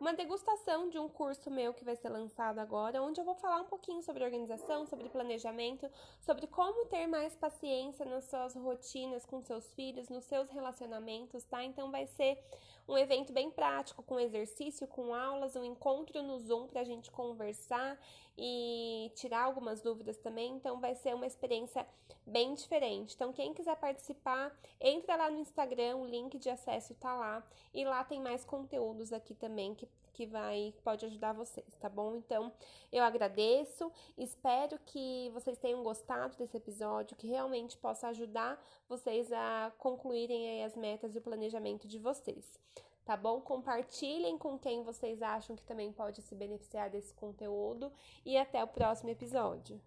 uma 0.00 0.12
degustação 0.12 0.90
de 0.90 0.98
um 0.98 1.08
curso 1.08 1.50
meu 1.50 1.72
que 1.72 1.84
vai 1.84 1.96
ser 1.96 2.10
lançado 2.10 2.58
agora, 2.58 3.02
onde 3.02 3.20
eu 3.20 3.24
vou 3.24 3.34
falar 3.34 3.62
um 3.62 3.64
pouquinho 3.64 4.02
sobre 4.02 4.22
organização, 4.22 4.84
sobre 4.84 5.08
planejamento, 5.08 5.88
sobre 6.20 6.46
como 6.46 6.84
ter 6.86 7.06
mais 7.06 7.34
paciência 7.34 8.04
nas 8.04 8.24
suas 8.24 8.54
rotinas 8.54 9.24
com 9.24 9.40
seus 9.40 9.72
filhos, 9.72 10.10
nos 10.10 10.24
seus 10.24 10.50
relacionamentos, 10.50 11.44
tá? 11.44 11.64
Então 11.64 11.90
vai 11.90 12.06
ser 12.06 12.38
um 12.86 12.98
evento 12.98 13.32
bem 13.32 13.50
prático, 13.50 14.02
com 14.02 14.20
exercício, 14.20 14.86
com 14.86 15.14
aulas, 15.14 15.56
um 15.56 15.64
encontro 15.64 16.22
no 16.22 16.38
Zoom 16.38 16.66
para 16.66 16.82
a 16.82 16.84
gente 16.84 17.10
conversar 17.10 17.98
e 18.36 18.73
tirar 19.14 19.44
algumas 19.44 19.80
dúvidas 19.80 20.18
também. 20.18 20.54
Então, 20.56 20.80
vai 20.80 20.94
ser 20.94 21.14
uma 21.14 21.26
experiência 21.26 21.86
bem 22.26 22.54
diferente. 22.54 23.14
Então, 23.14 23.32
quem 23.32 23.54
quiser 23.54 23.76
participar, 23.76 24.54
entra 24.80 25.16
lá 25.16 25.30
no 25.30 25.38
Instagram, 25.38 25.96
o 25.96 26.06
link 26.06 26.38
de 26.38 26.50
acesso 26.50 26.94
tá 26.94 27.14
lá. 27.14 27.42
E 27.72 27.84
lá 27.84 28.04
tem 28.04 28.20
mais 28.20 28.44
conteúdos 28.44 29.12
aqui 29.12 29.34
também 29.34 29.74
que 29.74 29.88
que 30.14 30.24
vai 30.26 30.72
pode 30.82 31.04
ajudar 31.04 31.32
vocês, 31.32 31.66
tá 31.80 31.88
bom? 31.88 32.14
Então, 32.14 32.52
eu 32.90 33.02
agradeço, 33.02 33.92
espero 34.16 34.78
que 34.86 35.28
vocês 35.34 35.58
tenham 35.58 35.82
gostado 35.82 36.36
desse 36.36 36.56
episódio, 36.56 37.16
que 37.16 37.26
realmente 37.26 37.76
possa 37.76 38.08
ajudar 38.08 38.64
vocês 38.88 39.30
a 39.32 39.72
concluírem 39.76 40.64
as 40.64 40.76
metas 40.76 41.14
e 41.14 41.18
o 41.18 41.22
planejamento 41.22 41.86
de 41.86 41.98
vocês. 41.98 42.58
Tá 43.04 43.16
bom? 43.16 43.40
Compartilhem 43.40 44.38
com 44.38 44.58
quem 44.58 44.82
vocês 44.82 45.20
acham 45.20 45.54
que 45.54 45.64
também 45.64 45.92
pode 45.92 46.22
se 46.22 46.34
beneficiar 46.34 46.88
desse 46.88 47.12
conteúdo 47.12 47.92
e 48.24 48.36
até 48.36 48.64
o 48.64 48.68
próximo 48.68 49.10
episódio. 49.10 49.78